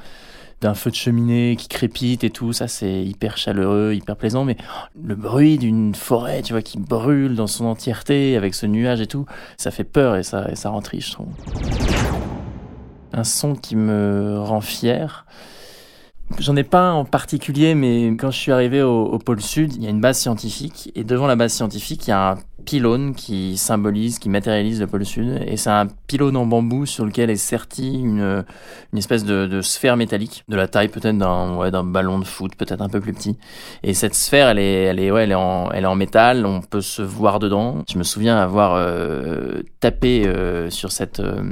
d'un 0.61 0.75
feu 0.75 0.89
de 0.91 0.95
cheminée 0.95 1.57
qui 1.59 1.67
crépite 1.67 2.23
et 2.23 2.29
tout, 2.29 2.53
ça 2.53 2.69
c'est 2.69 3.03
hyper 3.03 3.35
chaleureux, 3.35 3.91
hyper 3.95 4.15
plaisant, 4.15 4.45
mais 4.45 4.55
le 5.03 5.13
bruit 5.13 5.57
d'une 5.57 5.93
forêt, 5.93 6.41
tu 6.41 6.53
vois, 6.53 6.61
qui 6.61 6.77
brûle 6.79 7.35
dans 7.35 7.47
son 7.47 7.65
entièreté 7.65 8.37
avec 8.37 8.53
ce 8.53 8.65
nuage 8.65 9.01
et 9.01 9.07
tout, 9.07 9.25
ça 9.57 9.71
fait 9.71 9.83
peur 9.83 10.15
et 10.15 10.23
ça, 10.23 10.47
et 10.49 10.55
ça 10.55 10.69
rend 10.69 10.81
triste, 10.81 11.09
je 11.09 11.13
trouve. 11.15 11.27
Un 13.13 13.23
son 13.23 13.55
qui 13.55 13.75
me 13.75 14.39
rend 14.39 14.61
fier. 14.61 15.25
J'en 16.39 16.55
ai 16.55 16.63
pas 16.63 16.91
en 16.91 17.05
particulier, 17.05 17.75
mais 17.75 18.07
quand 18.17 18.31
je 18.31 18.37
suis 18.37 18.51
arrivé 18.51 18.81
au, 18.81 19.19
pôle 19.19 19.41
sud, 19.41 19.75
il 19.75 19.83
y 19.83 19.87
a 19.87 19.89
une 19.89 20.01
base 20.01 20.19
scientifique, 20.19 20.91
et 20.95 21.03
devant 21.03 21.27
la 21.27 21.35
base 21.35 21.53
scientifique, 21.53 22.07
il 22.07 22.09
y 22.09 22.13
a 22.13 22.31
un 22.31 22.37
pylône 22.63 23.13
qui 23.13 23.57
symbolise, 23.57 24.19
qui 24.19 24.29
matérialise 24.29 24.79
le 24.79 24.87
pôle 24.87 25.05
sud, 25.05 25.41
et 25.45 25.57
c'est 25.57 25.69
un 25.69 25.87
pylône 26.07 26.37
en 26.37 26.45
bambou 26.45 26.85
sur 26.85 27.05
lequel 27.05 27.29
est 27.29 27.35
sertie 27.35 27.93
une, 27.93 28.43
une 28.91 28.97
espèce 28.97 29.23
de, 29.23 29.61
sphère 29.61 29.97
métallique, 29.97 30.43
de 30.47 30.55
la 30.55 30.67
taille 30.67 30.87
peut-être 30.87 31.17
d'un 31.17 31.55
ouais, 31.55 31.71
ballon 31.71 32.19
de 32.19 32.25
foot, 32.25 32.55
peut-être 32.55 32.81
un 32.81 32.89
peu 32.89 32.99
plus 32.99 33.13
petit. 33.13 33.37
Et 33.83 33.93
cette 33.93 34.15
sphère, 34.15 34.49
elle 34.49 34.59
est, 34.59 34.83
elle 34.83 34.99
est, 34.99 35.11
ouais, 35.11 35.23
elle 35.23 35.31
est 35.31 35.35
en, 35.35 35.71
elle 35.71 35.83
est 35.83 35.87
en 35.87 35.95
métal, 35.95 36.45
on 36.45 36.61
peut 36.61 36.81
se 36.81 37.01
voir 37.01 37.39
dedans. 37.39 37.83
Je 37.91 37.97
me 37.97 38.03
souviens 38.03 38.37
avoir 38.37 38.75
euh, 38.75 39.61
tapé 39.79 40.25
euh, 40.25 40.69
sur 40.69 40.91
cette, 40.91 41.19
euh, 41.19 41.43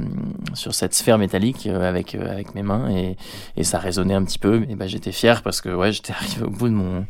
sur 0.54 0.74
cette 0.74 0.94
sphère 0.94 1.18
métallique 1.18 1.66
avec, 1.66 2.14
avec 2.14 2.54
mes 2.54 2.62
mains, 2.62 2.90
et, 2.90 3.16
et 3.56 3.64
ça 3.64 3.78
résonnait 3.78 4.14
un 4.14 4.24
petit 4.24 4.38
peu. 4.38 4.61
Et 4.68 4.74
ben 4.74 4.86
j'étais 4.88 5.12
fier 5.12 5.42
parce 5.42 5.60
que 5.60 5.68
ouais, 5.68 5.92
j'étais 5.92 6.12
arrivé 6.18 6.42
au 6.42 6.50
bout 6.50 6.68
de 6.68 6.74
mon, 6.74 7.06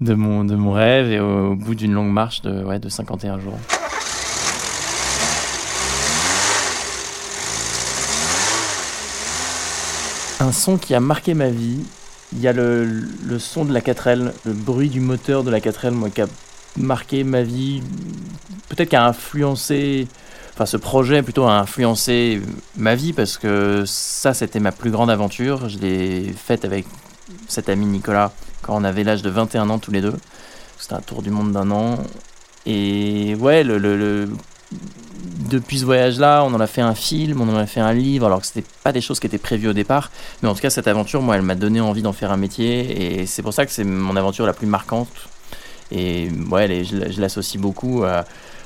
de 0.00 0.14
mon, 0.14 0.44
de 0.44 0.54
mon 0.54 0.72
rêve 0.72 1.10
et 1.10 1.20
au, 1.20 1.54
bout 1.54 1.74
d'une 1.74 1.92
longue 1.92 2.10
marche 2.12 2.42
de, 2.42 2.62
ouais, 2.64 2.78
de 2.78 2.88
51 2.88 3.38
jours. 3.40 3.58
Un 10.40 10.52
son 10.52 10.76
qui 10.76 10.94
a 10.94 11.00
marqué 11.00 11.34
ma 11.34 11.50
vie, 11.50 11.84
il 12.32 12.40
y 12.40 12.48
a 12.48 12.52
le, 12.52 12.84
le 12.84 13.38
son 13.38 13.64
de 13.64 13.72
la 13.72 13.80
4L, 13.80 14.32
le 14.44 14.52
bruit 14.52 14.88
du 14.88 15.00
moteur 15.00 15.44
de 15.44 15.50
la 15.50 15.60
4L, 15.60 15.92
moi, 15.92 16.10
qui 16.10 16.22
a 16.22 16.26
marqué 16.76 17.22
ma 17.22 17.42
vie, 17.42 17.82
peut-être 18.68 18.88
qui 18.88 18.96
a 18.96 19.06
influencé, 19.06 20.08
enfin 20.54 20.66
ce 20.66 20.76
projet 20.76 21.22
plutôt 21.22 21.44
a 21.44 21.58
influencé 21.58 22.40
ma 22.76 22.94
vie 22.94 23.12
parce 23.12 23.38
que 23.38 23.84
ça 23.86 24.34
c'était 24.34 24.60
ma 24.60 24.72
plus 24.72 24.90
grande 24.90 25.10
aventure, 25.10 25.68
je 25.68 25.78
l'ai 25.78 26.32
faite 26.32 26.64
avec 26.64 26.86
cet 27.48 27.68
ami 27.68 27.86
Nicolas 27.86 28.32
quand 28.62 28.76
on 28.76 28.84
avait 28.84 29.04
l'âge 29.04 29.22
de 29.22 29.30
21 29.30 29.70
ans 29.70 29.78
tous 29.78 29.90
les 29.90 30.00
deux, 30.00 30.14
c'était 30.78 30.94
un 30.94 31.00
tour 31.00 31.22
du 31.22 31.30
monde 31.30 31.52
d'un 31.52 31.70
an, 31.70 31.98
et 32.66 33.34
ouais, 33.40 33.64
depuis 35.50 35.78
ce 35.78 35.84
voyage-là, 35.84 36.44
on 36.44 36.54
en 36.54 36.60
a 36.60 36.66
fait 36.66 36.80
un 36.80 36.94
film, 36.94 37.40
on 37.40 37.48
en 37.48 37.56
a 37.56 37.66
fait 37.66 37.80
un 37.80 37.92
livre, 37.92 38.26
alors 38.26 38.40
que 38.40 38.46
c'était 38.46 38.66
pas 38.82 38.92
des 38.92 39.00
choses 39.00 39.20
qui 39.20 39.26
étaient 39.26 39.38
prévues 39.38 39.68
au 39.68 39.72
départ. 39.72 40.10
Mais 40.42 40.48
en 40.48 40.54
tout 40.54 40.60
cas, 40.60 40.70
cette 40.70 40.88
aventure, 40.88 41.22
moi, 41.22 41.36
elle 41.36 41.42
m'a 41.42 41.54
donné 41.54 41.80
envie 41.80 42.02
d'en 42.02 42.12
faire 42.12 42.30
un 42.30 42.36
métier. 42.36 43.20
Et 43.20 43.26
c'est 43.26 43.42
pour 43.42 43.52
ça 43.52 43.66
que 43.66 43.72
c'est 43.72 43.84
mon 43.84 44.16
aventure 44.16 44.46
la 44.46 44.52
plus 44.52 44.66
marquante. 44.66 45.28
Et 45.90 46.30
ouais, 46.50 46.84
je 46.84 47.20
l'associe 47.20 47.60
beaucoup 47.60 48.04
à 48.04 48.24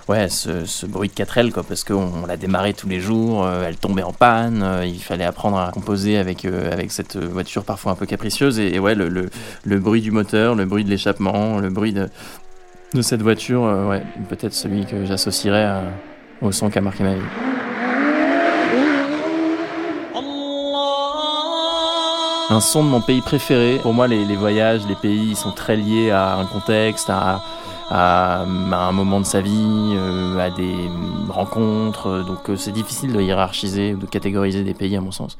ouais, 0.08 0.28
ce, 0.28 0.86
bruit 0.86 1.08
de 1.08 1.14
4L, 1.14 1.50
quoi, 1.50 1.62
parce 1.62 1.84
qu'on 1.84 2.10
on 2.22 2.26
l'a 2.26 2.36
démarré 2.36 2.74
tous 2.74 2.88
les 2.88 3.00
jours, 3.00 3.44
euh, 3.44 3.64
elle 3.66 3.76
tombait 3.76 4.02
en 4.02 4.12
panne, 4.12 4.62
euh, 4.62 4.86
il 4.86 5.02
fallait 5.02 5.24
apprendre 5.24 5.58
à 5.58 5.70
composer 5.72 6.16
avec, 6.18 6.44
euh, 6.44 6.72
avec 6.72 6.92
cette 6.92 7.16
voiture 7.16 7.64
parfois 7.64 7.92
un 7.92 7.94
peu 7.96 8.06
capricieuse. 8.06 8.58
Et, 8.58 8.74
et 8.74 8.78
ouais, 8.78 8.94
le, 8.94 9.30
bruit 9.78 10.00
du 10.00 10.10
moteur, 10.10 10.54
le 10.54 10.64
bruit 10.64 10.84
de 10.84 10.90
l'échappement, 10.90 11.58
le 11.58 11.70
bruit 11.70 11.92
de, 11.92 12.08
de 12.94 13.02
cette 13.02 13.22
voiture, 13.22 13.62
ouais, 13.88 14.02
peut-être 14.28 14.54
celui 14.54 14.86
que 14.86 15.04
j'associerais 15.04 15.82
au 16.40 16.52
son 16.52 16.70
qui 16.70 16.78
a 16.78 16.80
marqué 16.80 17.04
ma 17.04 17.14
vie. 17.14 17.22
Un 22.48 22.60
son 22.60 22.84
de 22.84 22.88
mon 22.88 23.00
pays 23.00 23.22
préféré. 23.22 23.80
Pour 23.82 23.92
moi, 23.92 24.06
les, 24.06 24.24
les 24.24 24.36
voyages, 24.36 24.82
les 24.86 24.94
pays, 24.94 25.30
ils 25.30 25.36
sont 25.36 25.50
très 25.50 25.74
liés 25.74 26.12
à 26.12 26.36
un 26.36 26.44
contexte, 26.44 27.10
à, 27.10 27.42
à, 27.90 28.40
à 28.40 28.44
un 28.44 28.92
moment 28.92 29.20
de 29.20 29.26
sa 29.26 29.40
vie, 29.40 29.94
euh, 29.96 30.38
à 30.38 30.50
des 30.50 30.90
rencontres. 31.28 32.24
Donc, 32.26 32.50
euh, 32.50 32.56
c'est 32.56 32.72
difficile 32.72 33.12
de 33.12 33.20
hiérarchiser 33.20 33.94
ou 33.94 33.98
de 33.98 34.06
catégoriser 34.06 34.64
des 34.64 34.74
pays, 34.74 34.96
à 34.96 35.00
mon 35.00 35.12
sens. 35.12 35.38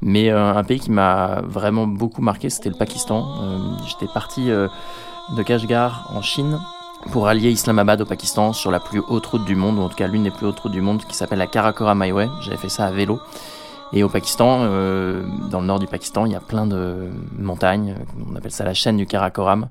Mais 0.00 0.30
euh, 0.30 0.54
un 0.54 0.64
pays 0.64 0.80
qui 0.80 0.90
m'a 0.90 1.40
vraiment 1.42 1.86
beaucoup 1.86 2.22
marqué, 2.22 2.50
c'était 2.50 2.70
le 2.70 2.76
Pakistan. 2.76 3.26
Euh, 3.42 3.58
J'étais 3.86 4.12
parti 4.12 4.50
euh, 4.50 4.68
de 5.36 5.42
Kashgar 5.42 6.10
en 6.14 6.22
Chine 6.22 6.58
pour 7.12 7.28
allier 7.28 7.50
Islamabad 7.50 8.00
au 8.00 8.04
Pakistan 8.04 8.52
sur 8.52 8.70
la 8.70 8.80
plus 8.80 9.00
haute 9.08 9.26
route 9.26 9.44
du 9.44 9.54
monde, 9.54 9.78
ou 9.78 9.82
en 9.82 9.88
tout 9.88 9.96
cas 9.96 10.08
l'une 10.08 10.24
des 10.24 10.30
plus 10.30 10.46
hautes 10.46 10.60
routes 10.60 10.72
du 10.72 10.80
monde, 10.80 11.02
qui 11.04 11.14
s'appelle 11.16 11.38
la 11.38 11.46
Karakoram 11.46 12.02
Highway. 12.02 12.28
J'avais 12.40 12.56
fait 12.56 12.68
ça 12.68 12.86
à 12.86 12.90
vélo. 12.90 13.20
Et 13.92 14.02
au 14.02 14.08
Pakistan, 14.08 14.60
euh, 14.62 15.22
dans 15.50 15.60
le 15.60 15.66
nord 15.66 15.78
du 15.78 15.86
Pakistan, 15.86 16.26
il 16.26 16.32
y 16.32 16.36
a 16.36 16.40
plein 16.40 16.66
de 16.66 17.08
montagnes. 17.38 17.94
On 18.30 18.36
appelle 18.36 18.50
ça 18.50 18.64
la 18.64 18.74
chaîne 18.74 18.96
du 18.96 19.06
Karakoram. 19.06 19.68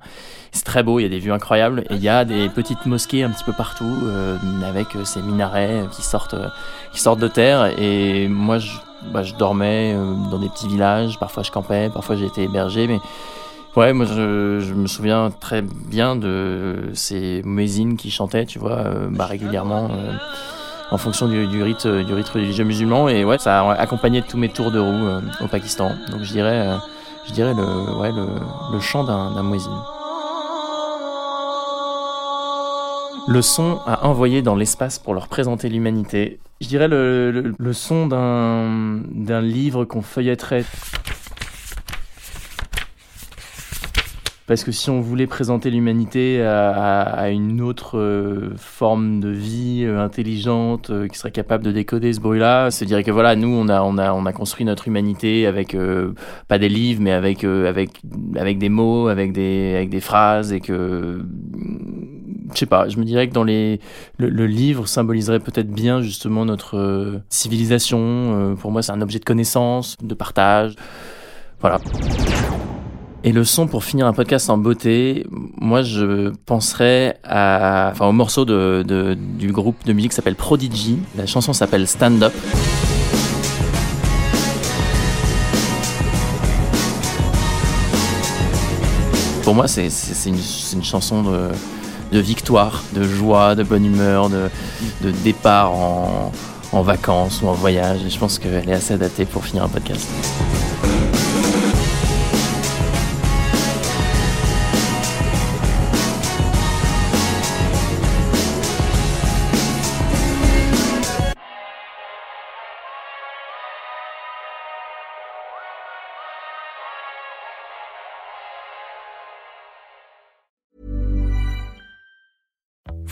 C'est 0.52 0.66
très 0.66 0.82
beau, 0.82 1.00
il 1.00 1.04
y 1.04 1.06
a 1.06 1.10
des 1.10 1.20
vues 1.20 1.32
incroyables. 1.32 1.82
Et 1.90 1.96
il 1.96 2.02
y 2.04 2.10
a 2.10 2.26
des 2.26 2.50
petites 2.50 2.86
mosquées 2.86 3.24
un 3.24 3.30
petit 3.30 3.44
peu 3.44 3.54
partout, 3.54 3.94
euh, 4.04 4.38
avec 4.68 4.96
euh, 4.96 5.06
ces 5.06 5.22
minarets 5.22 5.84
qui 5.92 6.02
sortent, 6.02 6.34
euh, 6.34 6.48
qui 6.94 7.00
sortent 7.00 7.20
de 7.20 7.28
terre. 7.28 7.80
Et 7.80 8.28
moi, 8.28 8.58
je, 8.58 8.72
bah, 9.14 9.22
je 9.22 9.36
dormais 9.36 9.94
euh, 9.96 10.14
dans 10.32 10.40
des 10.40 10.50
petits 10.50 10.68
villages. 10.68 11.20
Parfois, 11.20 11.44
je 11.44 11.52
campais. 11.52 11.90
Parfois, 11.94 12.16
j'ai 12.16 12.26
été 12.26 12.44
hébergé. 12.44 12.88
Mais 12.88 13.00
Ouais, 13.78 13.94
moi 13.94 14.08
je, 14.08 14.60
je 14.60 14.74
me 14.74 14.88
souviens 14.88 15.30
très 15.30 15.62
bien 15.62 16.16
de 16.16 16.90
ces 16.96 17.44
muezzins 17.46 17.96
qui 17.96 18.10
chantaient, 18.10 18.48
tu 18.48 18.58
vois, 18.58 18.78
euh, 18.80 19.08
bah, 19.12 19.28
régulièrement 19.28 19.90
euh, 19.92 20.14
en 20.90 20.98
fonction 20.98 21.28
du, 21.28 21.48
du 21.48 21.62
rite 21.64 21.86
du 21.86 22.14
rite 22.14 22.30
religieux 22.30 22.64
musulman 22.64 23.10
et 23.10 23.26
ouais, 23.26 23.38
ça 23.38 23.62
a 23.62 23.74
accompagné 23.74 24.22
tous 24.22 24.38
mes 24.38 24.50
tours 24.50 24.72
de 24.72 24.80
roue 24.80 25.08
euh, 25.08 25.22
au 25.42 25.48
Pakistan. 25.48 25.92
Donc 26.12 26.22
je 26.24 26.32
dirais, 26.32 26.68
euh, 26.68 26.78
je 27.28 27.34
dirais 27.34 27.54
le, 27.54 28.00
ouais, 28.00 28.12
le, 28.12 28.26
le 28.72 28.80
chant 28.80 29.04
d'un 29.04 29.44
muezzin. 29.44 29.84
Le 33.30 33.42
son 33.42 33.80
à 33.86 34.06
envoyer 34.06 34.42
dans 34.42 34.56
l'espace 34.56 35.00
pour 35.00 35.14
leur 35.14 35.28
présenter 35.28 35.68
l'humanité. 35.68 36.40
Je 36.62 36.68
dirais 36.70 36.88
le, 36.88 37.32
le, 37.32 37.54
le 37.58 37.74
son 37.74 38.08
d'un 38.08 39.02
d'un 39.12 39.42
livre 39.42 39.84
qu'on 39.84 40.02
feuilletterait 40.02 40.64
Parce 44.48 44.64
que 44.64 44.72
si 44.72 44.90
on 44.90 45.02
voulait 45.02 45.28
présenter 45.28 45.70
l'humanité 45.70 46.42
à, 46.42 46.70
à- 46.72 47.02
à 47.20 47.30
une 47.30 47.60
autre 47.62 47.98
euh, 47.98 48.54
forme 48.56 49.20
de 49.20 49.28
vie 49.30 49.84
euh, 49.84 50.00
intelligente 50.02 50.90
euh, 50.90 51.08
qui 51.10 51.18
serait 51.18 51.32
capable 51.32 51.66
de 51.66 51.72
décoder 51.74 52.14
ce 52.14 52.22
bruit-là, 52.22 52.72
se 52.72 52.86
dirait 52.86 53.04
que 53.04 53.12
voilà, 53.12 53.36
nous 53.36 53.50
on 53.50 53.68
a 53.68 53.82
on 53.82 53.98
a 53.98 54.14
on 54.14 54.26
a 54.26 54.32
construit 54.32 54.66
notre 54.66 54.88
humanité 54.88 55.46
avec 55.48 55.76
pas 56.48 56.58
des 56.60 56.70
livres, 56.70 57.02
mais 57.02 57.12
avec 57.12 57.44
avec 57.44 57.90
avec 58.38 58.58
des 58.58 58.70
mots, 58.70 59.08
avec 59.10 59.34
des 59.34 59.74
avec 59.76 59.90
des 59.90 60.00
phrases 60.00 60.54
et 60.54 60.62
que 60.62 61.22
je 62.54 62.58
sais 62.60 62.66
pas, 62.66 62.88
je 62.88 62.98
me 62.98 63.04
dirais 63.04 63.28
que 63.28 63.34
dans 63.34 63.44
les 63.44 63.82
le, 64.18 64.30
le 64.30 64.48
livre 64.48 64.88
symboliserait 64.88 65.42
peut-être 65.42 65.70
bien 65.70 66.02
justement 66.02 66.46
notre 66.46 67.20
civilisation. 67.30 68.00
Euh, 68.00 68.56
pour 68.56 68.72
moi, 68.72 68.82
c'est 68.82 68.94
un 68.94 69.02
objet 69.02 69.20
de 69.20 69.26
connaissance, 69.26 69.98
de 70.02 70.14
partage. 70.16 70.76
Voilà. 71.60 71.80
Et 73.24 73.32
le 73.32 73.44
son 73.44 73.68
pour 73.68 73.84
finir 73.84 74.06
un 74.06 74.14
podcast 74.14 74.50
en 74.50 74.58
beauté, 74.58 75.26
moi 75.60 75.82
je 75.82 76.30
penserais 76.46 77.18
à, 77.24 77.90
enfin, 77.92 78.06
au 78.06 78.12
morceau 78.12 78.46
du 78.46 79.52
groupe 79.52 79.84
de 79.86 79.94
musique 79.94 80.12
qui 80.12 80.16
s'appelle 80.16 80.36
Prodigy. 80.36 81.00
La 81.18 81.26
chanson 81.26 81.52
s'appelle 81.52 81.88
Stand 81.88 82.24
Up. 82.24 82.34
Pour 89.44 89.56
moi, 89.56 89.68
c'est 89.68 89.88
une, 90.26 90.84
chanson 90.84 91.24
de, 92.12 92.20
victoire, 92.20 92.84
de 92.94 93.04
joie, 93.04 93.56
de 93.56 93.64
bonne 93.64 93.86
humeur, 93.86 94.30
de, 94.30 94.50
départ 95.24 95.72
en, 95.72 96.32
en 96.74 96.82
vacances 96.82 97.42
ou 97.42 97.48
en 97.48 97.54
voyage. 97.54 98.00
Je 98.08 98.20
pense 98.20 98.40
qu'elle 98.40 98.70
est 98.70 98.74
assez 98.74 98.94
adaptée 98.94 99.26
pour 99.26 99.46
finir 99.46 99.64
un 99.64 99.70
podcast. 99.70 100.08